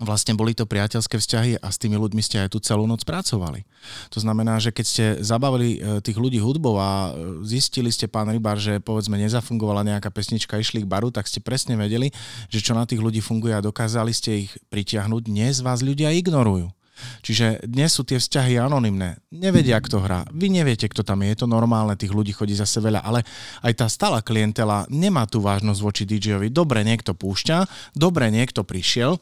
Vlastne 0.00 0.32
boli 0.32 0.56
to 0.56 0.64
priateľské 0.64 1.20
vzťahy 1.20 1.60
a 1.60 1.68
s 1.68 1.76
tými 1.76 1.92
ľuďmi 2.00 2.24
ste 2.24 2.40
aj 2.40 2.56
tú 2.56 2.58
celú 2.64 2.88
noc 2.88 3.04
pracovali. 3.04 3.68
To 4.16 4.18
znamená, 4.24 4.56
že 4.56 4.72
keď 4.72 4.86
ste 4.88 5.04
zabavili 5.20 5.76
e, 5.76 6.00
tých 6.00 6.16
ľudí 6.16 6.40
hudbou 6.40 6.80
a 6.80 7.12
e, 7.12 7.44
zistili 7.44 7.92
ste, 7.92 8.08
pán 8.08 8.32
Rybar, 8.32 8.56
že 8.56 8.80
povedzme 8.80 9.20
nezafungovala 9.20 9.84
nejaká 9.84 10.08
pesnička, 10.08 10.56
išli 10.56 10.80
k 10.80 10.88
baru, 10.88 11.12
tak 11.12 11.28
ste 11.28 11.44
presne 11.44 11.76
vedeli, 11.76 12.16
že 12.48 12.64
čo 12.64 12.72
na 12.72 12.88
tých 12.88 12.96
ľudí 12.96 13.20
funguje 13.20 13.52
a 13.52 13.60
dokázali 13.60 14.16
ste 14.16 14.48
ich 14.48 14.50
pritiahnuť. 14.72 15.28
Dnes 15.28 15.60
vás 15.60 15.84
ľudia 15.84 16.16
ignorujú. 16.16 16.72
Čiže 17.20 17.66
dnes 17.66 17.90
sú 17.92 18.06
tie 18.06 18.18
vzťahy 18.18 18.56
anonymné. 18.60 19.20
Nevedia, 19.34 19.78
kto 19.80 20.00
hrá. 20.00 20.24
Vy 20.30 20.50
neviete, 20.50 20.88
kto 20.88 21.04
tam 21.04 21.20
je. 21.22 21.32
Je 21.34 21.38
to 21.42 21.48
normálne, 21.50 21.96
tých 21.98 22.14
ľudí 22.14 22.32
chodí 22.32 22.56
zase 22.56 22.80
veľa, 22.80 23.04
ale 23.04 23.26
aj 23.64 23.72
tá 23.80 23.86
stála 23.86 24.24
klientela 24.24 24.88
nemá 24.88 25.24
tú 25.28 25.42
vážnosť 25.44 25.80
voči 25.80 26.02
DJ-ovi. 26.06 26.48
Dobre, 26.48 26.82
niekto 26.86 27.12
púšťa, 27.16 27.66
dobre, 27.96 28.30
niekto 28.30 28.62
prišiel, 28.62 29.18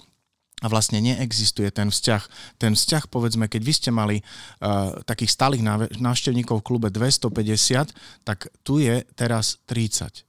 a 0.58 0.66
vlastne 0.66 0.98
neexistuje 0.98 1.70
ten 1.70 1.86
vzťah. 1.86 2.22
Ten 2.58 2.74
vzťah, 2.74 3.06
povedzme, 3.06 3.46
keď 3.46 3.62
vy 3.62 3.72
ste 3.74 3.90
mali 3.94 4.16
uh, 4.18 4.98
takých 5.06 5.30
stálych 5.30 5.62
návštevníkov 6.02 6.62
v 6.62 6.66
klube 6.66 6.88
250, 6.90 7.94
tak 8.26 8.50
tu 8.66 8.82
je 8.82 9.06
teraz 9.14 9.62
30. 9.70 10.27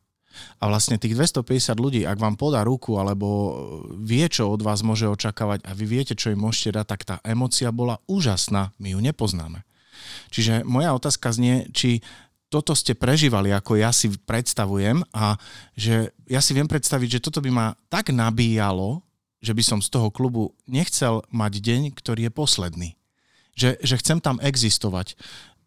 A 0.60 0.68
vlastne 0.68 1.00
tých 1.00 1.16
250 1.16 1.76
ľudí, 1.80 2.02
ak 2.04 2.20
vám 2.20 2.36
podá 2.36 2.64
ruku 2.64 3.00
alebo 3.00 3.28
vie, 4.00 4.26
čo 4.28 4.52
od 4.52 4.62
vás 4.62 4.84
môže 4.84 5.08
očakávať 5.08 5.64
a 5.64 5.72
vy 5.72 5.86
viete, 5.88 6.14
čo 6.14 6.32
im 6.34 6.44
môžete 6.44 6.80
dať, 6.82 6.86
tak 6.86 7.02
tá 7.08 7.16
emocia 7.24 7.72
bola 7.72 8.02
úžasná. 8.06 8.76
My 8.82 8.94
ju 8.94 9.00
nepoznáme. 9.00 9.64
Čiže 10.30 10.68
moja 10.68 10.96
otázka 10.96 11.32
znie, 11.34 11.68
či 11.72 12.04
toto 12.50 12.74
ste 12.74 12.98
prežívali, 12.98 13.54
ako 13.54 13.78
ja 13.78 13.94
si 13.94 14.10
predstavujem 14.10 15.06
a 15.14 15.38
že 15.78 16.10
ja 16.26 16.42
si 16.42 16.58
viem 16.58 16.66
predstaviť, 16.66 17.22
že 17.22 17.24
toto 17.30 17.46
by 17.46 17.50
ma 17.54 17.68
tak 17.94 18.10
nabíjalo, 18.10 19.06
že 19.40 19.54
by 19.54 19.64
som 19.64 19.80
z 19.80 19.90
toho 19.94 20.10
klubu 20.10 20.58
nechcel 20.66 21.24
mať 21.30 21.62
deň, 21.62 21.82
ktorý 21.94 22.28
je 22.28 22.34
posledný. 22.34 22.90
Že, 23.54 23.70
že 23.86 23.96
chcem 24.02 24.20
tam 24.20 24.42
existovať. 24.42 25.20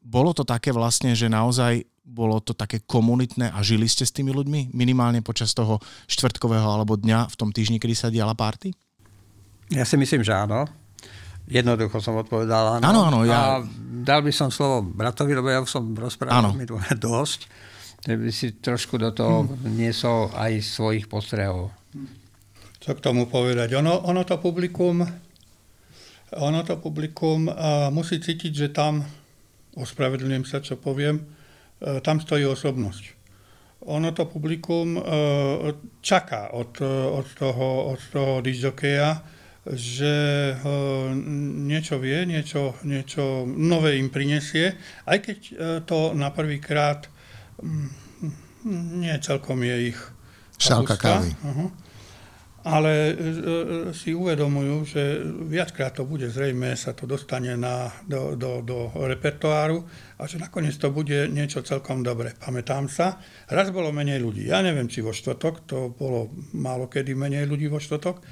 Bolo 0.02 0.34
to 0.34 0.42
také 0.42 0.74
vlastne, 0.74 1.14
že 1.14 1.30
naozaj 1.30 1.86
bolo 2.02 2.42
to 2.42 2.52
také 2.52 2.82
komunitné 2.82 3.54
a 3.54 3.62
žili 3.62 3.86
ste 3.86 4.02
s 4.02 4.12
tými 4.12 4.34
ľuďmi 4.34 4.74
minimálne 4.74 5.22
počas 5.22 5.54
toho 5.54 5.78
štvrtkového 6.10 6.66
alebo 6.66 6.98
dňa 6.98 7.30
v 7.30 7.38
tom 7.38 7.54
týždni, 7.54 7.78
kedy 7.78 7.94
sa 7.94 8.10
diala 8.10 8.34
party? 8.34 8.74
Ja 9.72 9.86
si 9.88 9.96
myslím, 9.96 10.20
že 10.26 10.34
áno. 10.34 10.68
Jednoducho 11.48 11.98
som 12.02 12.18
odpovedal 12.18 12.78
áno. 12.78 12.84
Áno, 12.84 13.00
áno. 13.08 13.18
Ja... 13.24 13.62
A 13.62 13.66
dal 14.02 14.20
by 14.20 14.30
som 14.34 14.52
slovo 14.52 14.82
bratovi, 14.82 15.32
lebo 15.38 15.48
ja 15.48 15.62
už 15.62 15.70
som 15.70 15.84
rozprával 15.94 16.52
mi 16.52 16.66
tu 16.66 16.76
dosť. 16.98 17.46
by 18.06 18.30
si 18.34 18.58
trošku 18.58 18.98
do 18.98 19.14
toho 19.14 19.46
hmm. 19.46 19.78
niesol 19.78 20.28
aj 20.34 20.58
svojich 20.62 21.06
postrehov. 21.06 21.70
Co 22.82 22.90
k 22.98 23.00
tomu 23.00 23.30
povedať? 23.30 23.78
Ono, 23.78 24.02
ono 24.10 24.26
to 24.26 24.42
publikum, 24.42 25.06
ono 26.34 26.60
to 26.66 26.82
publikum 26.82 27.46
uh, 27.46 27.94
musí 27.94 28.18
cítiť, 28.18 28.52
že 28.52 28.68
tam, 28.74 29.06
ospravedlňujem 29.76 30.44
sa, 30.44 30.60
čo 30.60 30.76
poviem, 30.76 31.22
E, 31.82 31.98
tam 32.00 32.22
stojí 32.22 32.46
osobnosť. 32.46 33.04
Ono 33.90 34.14
to 34.14 34.30
publikum 34.30 34.94
e, 34.94 35.02
čaká 35.98 36.54
od, 36.54 36.78
e, 36.78 36.86
od 37.10 37.26
toho, 37.34 37.98
od 37.98 38.00
toho 38.14 38.38
disjokeja, 38.38 39.18
že 39.62 40.14
niečo 41.70 42.02
vie, 42.02 42.26
niečo, 42.26 42.74
niečo 42.82 43.46
nové 43.46 43.94
im 43.94 44.10
prinesie, 44.10 44.74
aj 45.06 45.22
keď 45.22 45.38
to 45.86 46.18
na 46.18 46.34
prvýkrát 46.34 47.06
mm, 47.62 48.98
nie 48.98 49.14
celkom 49.22 49.62
je 49.62 49.94
ich 49.94 50.00
Šálka 50.58 50.98
kávy. 50.98 51.30
Uh-huh 51.46 51.70
ale 52.62 52.92
e, 52.92 53.12
e, 53.12 53.14
si 53.90 54.14
uvedomujú, 54.14 54.76
že 54.86 55.02
viackrát 55.50 55.90
to 55.98 56.06
bude 56.06 56.30
zrejme, 56.30 56.78
sa 56.78 56.94
to 56.94 57.10
dostane 57.10 57.58
na, 57.58 57.90
do, 58.06 58.38
do, 58.38 58.62
do 58.62 58.94
repertoáru 59.02 59.82
a 60.18 60.22
že 60.30 60.38
nakoniec 60.38 60.78
to 60.78 60.94
bude 60.94 61.26
niečo 61.26 61.66
celkom 61.66 62.06
dobre. 62.06 62.38
Pamätám 62.38 62.86
sa, 62.86 63.18
raz 63.50 63.74
bolo 63.74 63.90
menej 63.90 64.22
ľudí. 64.22 64.46
Ja 64.46 64.62
neviem, 64.62 64.86
či 64.86 65.02
vo 65.02 65.10
štvrtok, 65.10 65.54
to 65.66 65.90
bolo 65.90 66.30
málo 66.54 66.86
kedy 66.86 67.18
menej 67.18 67.50
ľudí 67.50 67.66
vo 67.66 67.82
štvrtok. 67.82 68.22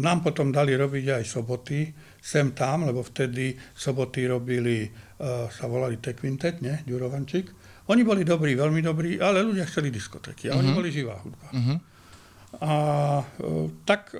Nám 0.00 0.22
potom 0.22 0.54
dali 0.54 0.78
robiť 0.78 1.20
aj 1.20 1.24
soboty, 1.26 1.90
sem 2.22 2.54
tam, 2.54 2.86
lebo 2.86 3.02
vtedy 3.02 3.58
soboty 3.74 4.30
robili, 4.30 4.86
uh, 4.86 5.50
sa 5.50 5.66
volali 5.66 5.98
Tekvintet, 5.98 6.62
nie, 6.62 6.78
Ďurovančík. 6.86 7.52
Oni 7.90 8.06
boli 8.06 8.22
dobrí, 8.22 8.54
veľmi 8.54 8.80
dobrí, 8.86 9.18
ale 9.18 9.42
ľudia 9.42 9.66
chceli 9.66 9.90
diskotéky 9.90 10.46
a 10.46 10.54
uh-huh. 10.54 10.62
oni 10.62 10.70
mhm. 10.70 10.76
boli 10.78 10.88
živá 10.94 11.18
hudba. 11.18 11.48
Uh-huh. 11.50 11.76
A 12.58 12.74
e, 13.22 13.70
tak 13.86 14.10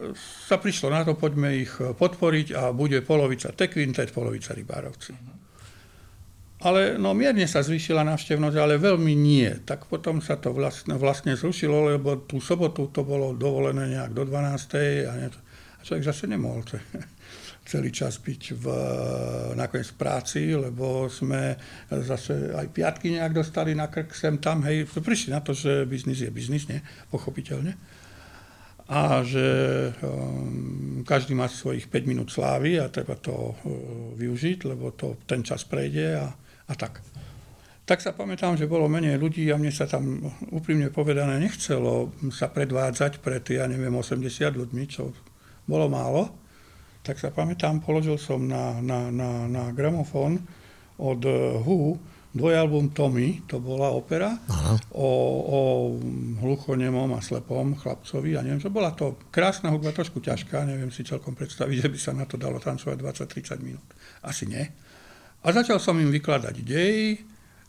sa 0.47 0.63
prišlo 0.63 0.95
na 0.95 1.03
to, 1.03 1.19
poďme 1.19 1.67
ich 1.67 1.73
podporiť 1.75 2.47
a 2.55 2.63
bude 2.71 3.03
polovica 3.03 3.51
Tekvintet, 3.51 4.15
polovica 4.15 4.55
Rybárovci. 4.55 5.41
Ale 6.61 7.01
no, 7.01 7.17
mierne 7.17 7.49
sa 7.49 7.65
zvýšila 7.65 8.05
návštevnosť, 8.05 8.57
ale 8.61 8.77
veľmi 8.77 9.17
nie. 9.17 9.49
Tak 9.65 9.89
potom 9.89 10.21
sa 10.21 10.37
to 10.37 10.53
vlastne, 10.53 10.93
vlastne 11.01 11.33
zrušilo, 11.33 11.97
lebo 11.97 12.21
tú 12.29 12.37
sobotu 12.37 12.93
to 12.93 13.01
bolo 13.01 13.33
dovolené 13.33 13.97
nejak 13.97 14.13
do 14.13 14.29
12. 14.29 15.09
A, 15.09 15.13
nie, 15.17 15.29
a 15.33 15.81
človek 15.81 16.05
zase 16.05 16.29
nemohol 16.29 16.61
celý 17.71 17.89
čas 17.89 18.21
byť 18.21 18.43
v, 18.61 18.65
nakoniec 19.57 19.89
v 19.89 19.97
práci, 19.97 20.53
lebo 20.53 21.09
sme 21.09 21.57
zase 21.89 22.53
aj 22.53 22.69
piatky 22.77 23.17
nejak 23.17 23.33
dostali 23.33 23.73
na 23.73 23.89
krk 23.89 24.13
sem 24.13 24.37
tam. 24.37 24.61
Hej, 24.69 24.85
prišli 24.93 25.33
na 25.33 25.41
to, 25.41 25.57
že 25.57 25.89
biznis 25.89 26.21
je 26.21 26.29
biznis, 26.29 26.69
nie? 26.69 26.85
Pochopiteľne 27.09 28.00
a 28.91 29.23
že 29.23 29.47
um, 30.03 31.07
každý 31.07 31.39
má 31.39 31.47
svojich 31.47 31.87
5 31.87 32.11
minút 32.11 32.29
slávy 32.35 32.83
a 32.83 32.91
treba 32.91 33.15
to 33.15 33.31
uh, 33.31 33.55
využiť, 34.19 34.67
lebo 34.67 34.91
to 34.99 35.15
ten 35.31 35.47
čas 35.47 35.63
prejde 35.63 36.19
a, 36.19 36.27
a 36.67 36.73
tak. 36.75 36.99
Tak 37.87 38.03
sa 38.03 38.11
pamätám, 38.11 38.59
že 38.59 38.71
bolo 38.71 38.91
menej 38.91 39.19
ľudí 39.19 39.47
a 39.51 39.59
mne 39.59 39.71
sa 39.71 39.87
tam 39.87 40.23
úprimne 40.51 40.91
povedané 40.91 41.39
nechcelo 41.39 42.15
sa 42.31 42.51
predvádzať 42.51 43.23
pred, 43.23 43.43
ja 43.51 43.67
neviem, 43.71 43.95
80 43.95 44.27
ľuďmi, 44.59 44.85
čo 44.91 45.15
bolo 45.71 45.87
málo. 45.87 46.35
Tak 47.07 47.19
sa 47.19 47.31
pamätám, 47.31 47.83
položil 47.83 48.19
som 48.19 48.43
na, 48.47 48.79
na, 48.83 49.11
na, 49.11 49.47
na 49.47 49.71
gramofón 49.71 50.39
od 50.99 51.23
Hu 51.67 51.99
dvojalbum 52.31 52.95
Tommy, 52.95 53.43
to 53.51 53.59
bola 53.59 53.91
opera 53.91 54.39
o, 54.95 55.11
o 55.43 55.61
hluchonemom 56.39 57.11
a 57.19 57.21
slepom 57.21 57.75
chlapcovi 57.75 58.39
a 58.39 58.47
neviem, 58.47 58.63
čo 58.63 58.71
bola 58.71 58.95
to 58.95 59.19
krásna 59.35 59.75
hudba, 59.75 59.91
trošku 59.91 60.23
ťažká, 60.23 60.63
neviem 60.63 60.95
si 60.95 61.03
celkom 61.03 61.35
predstaviť, 61.35 61.77
že 61.87 61.89
by 61.91 61.99
sa 61.99 62.13
na 62.15 62.25
to 62.31 62.39
dalo 62.39 62.63
tancovať 62.63 62.97
20-30 63.27 63.67
minút. 63.67 63.89
Asi 64.23 64.47
nie. 64.47 64.63
A 65.43 65.47
začal 65.51 65.83
som 65.83 65.99
im 65.99 66.13
vykladať 66.13 66.55
dej 66.63 67.19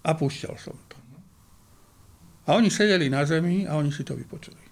a 0.05 0.13
púšťal 0.13 0.55
som 0.61 0.77
to. 0.85 0.97
A 2.45 2.57
oni 2.57 2.69
sedeli 2.69 3.09
na 3.09 3.25
zemi 3.25 3.65
a 3.65 3.77
oni 3.77 3.89
si 3.89 4.05
to 4.05 4.13
vypočuli. 4.13 4.69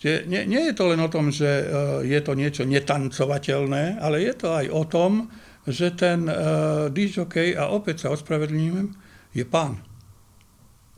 Nie, 0.00 0.48
nie 0.48 0.62
je 0.64 0.72
to 0.72 0.88
len 0.88 1.00
o 1.04 1.12
tom, 1.12 1.28
že 1.28 1.44
e, 1.44 1.64
je 2.08 2.20
to 2.24 2.32
niečo 2.32 2.64
netancovateľné, 2.64 4.00
ale 4.00 4.24
je 4.24 4.32
to 4.32 4.48
aj 4.48 4.66
o 4.72 4.82
tom, 4.88 5.28
že 5.68 5.92
ten 5.92 6.24
uh, 6.24 6.88
disjokej, 6.88 7.52
a 7.52 7.68
opäť 7.68 8.08
sa 8.08 8.16
ospravedlňujem, 8.16 9.09
je 9.30 9.44
pán. 9.46 9.80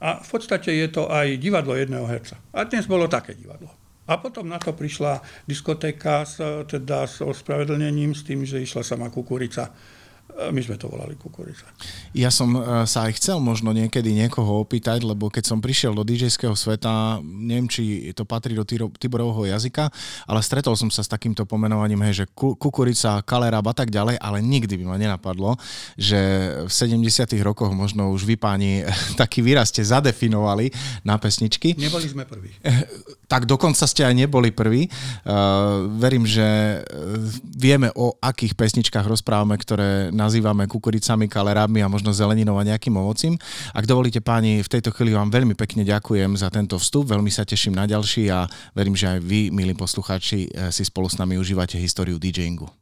A 0.02 0.18
v 0.18 0.28
podstate 0.28 0.74
je 0.74 0.88
to 0.90 1.06
aj 1.06 1.38
divadlo 1.38 1.78
jedného 1.78 2.06
herca. 2.10 2.40
A 2.50 2.66
dnes 2.66 2.90
bolo 2.90 3.06
také 3.06 3.38
divadlo. 3.38 3.70
A 4.10 4.18
potom 4.18 4.50
na 4.50 4.58
to 4.58 4.74
prišla 4.74 5.22
diskotéka 5.46 6.26
s, 6.26 6.42
teda 6.66 7.06
s 7.06 7.22
ospravedlnením, 7.22 8.10
s 8.10 8.26
tým, 8.26 8.42
že 8.42 8.58
išla 8.58 8.82
sama 8.82 9.14
kukurica 9.14 9.70
my 10.32 10.60
sme 10.64 10.80
to 10.80 10.88
volali 10.88 11.14
kukurica. 11.14 11.68
Ja 12.16 12.32
som 12.32 12.56
e, 12.56 12.60
sa 12.88 13.06
aj 13.06 13.20
chcel 13.20 13.36
možno 13.38 13.70
niekedy 13.70 14.16
niekoho 14.16 14.64
opýtať, 14.64 15.04
lebo 15.04 15.28
keď 15.28 15.44
som 15.44 15.60
prišiel 15.60 15.92
do 15.92 16.02
DJského 16.02 16.56
sveta, 16.56 17.20
neviem, 17.20 17.68
či 17.68 18.10
to 18.16 18.24
patrí 18.24 18.56
do 18.56 18.64
Tiborovho 18.64 19.44
jazyka, 19.44 19.92
ale 20.24 20.40
stretol 20.40 20.74
som 20.74 20.88
sa 20.88 21.04
s 21.04 21.12
takýmto 21.12 21.44
pomenovaním, 21.44 22.00
hej, 22.08 22.24
že 22.24 22.30
kukurica, 22.34 23.20
kalerab 23.22 23.68
a 23.68 23.74
tak 23.76 23.92
ďalej, 23.92 24.16
ale 24.18 24.40
nikdy 24.40 24.80
by 24.80 24.84
ma 24.88 24.96
nenapadlo, 24.96 25.60
že 26.00 26.18
v 26.64 26.72
70 26.72 27.28
rokoch 27.44 27.70
možno 27.70 28.10
už 28.10 28.24
vy 28.24 28.40
páni 28.40 28.88
taký 29.20 29.44
výraz 29.44 29.68
ste 29.68 29.84
zadefinovali 29.84 30.72
na 31.04 31.20
pesničky. 31.20 31.76
Neboli 31.76 32.08
sme 32.08 32.24
prví. 32.24 32.50
Tak 33.28 33.44
dokonca 33.44 33.84
ste 33.84 34.04
aj 34.04 34.14
neboli 34.16 34.52
prví. 34.52 34.88
Uh, 35.24 35.88
verím, 35.96 36.28
že 36.28 36.44
e, 36.44 36.78
vieme, 37.48 37.88
o 37.96 38.12
akých 38.20 38.52
pesničkách 38.52 39.08
rozprávame, 39.08 39.56
ktoré 39.56 40.12
nazývame 40.22 40.70
kukuricami, 40.70 41.26
kalerami 41.26 41.82
a 41.82 41.90
možno 41.90 42.14
zeleninou 42.14 42.56
a 42.58 42.66
nejakým 42.66 42.94
ovocím. 42.94 43.34
Ak 43.74 43.90
dovolíte 43.90 44.22
páni, 44.22 44.62
v 44.62 44.72
tejto 44.72 44.94
chvíli 44.94 45.12
vám 45.12 45.34
veľmi 45.34 45.58
pekne 45.58 45.82
ďakujem 45.82 46.38
za 46.38 46.48
tento 46.48 46.78
vstup, 46.78 47.10
veľmi 47.10 47.28
sa 47.28 47.42
teším 47.42 47.74
na 47.74 47.90
ďalší 47.90 48.30
a 48.30 48.46
verím, 48.72 48.94
že 48.94 49.10
aj 49.10 49.18
vy, 49.20 49.50
milí 49.50 49.74
poslucháči, 49.74 50.48
eh, 50.48 50.70
si 50.70 50.86
spolu 50.86 51.10
s 51.10 51.18
nami 51.18 51.36
užívate 51.36 51.76
históriu 51.76 52.22
DJingu. 52.22 52.81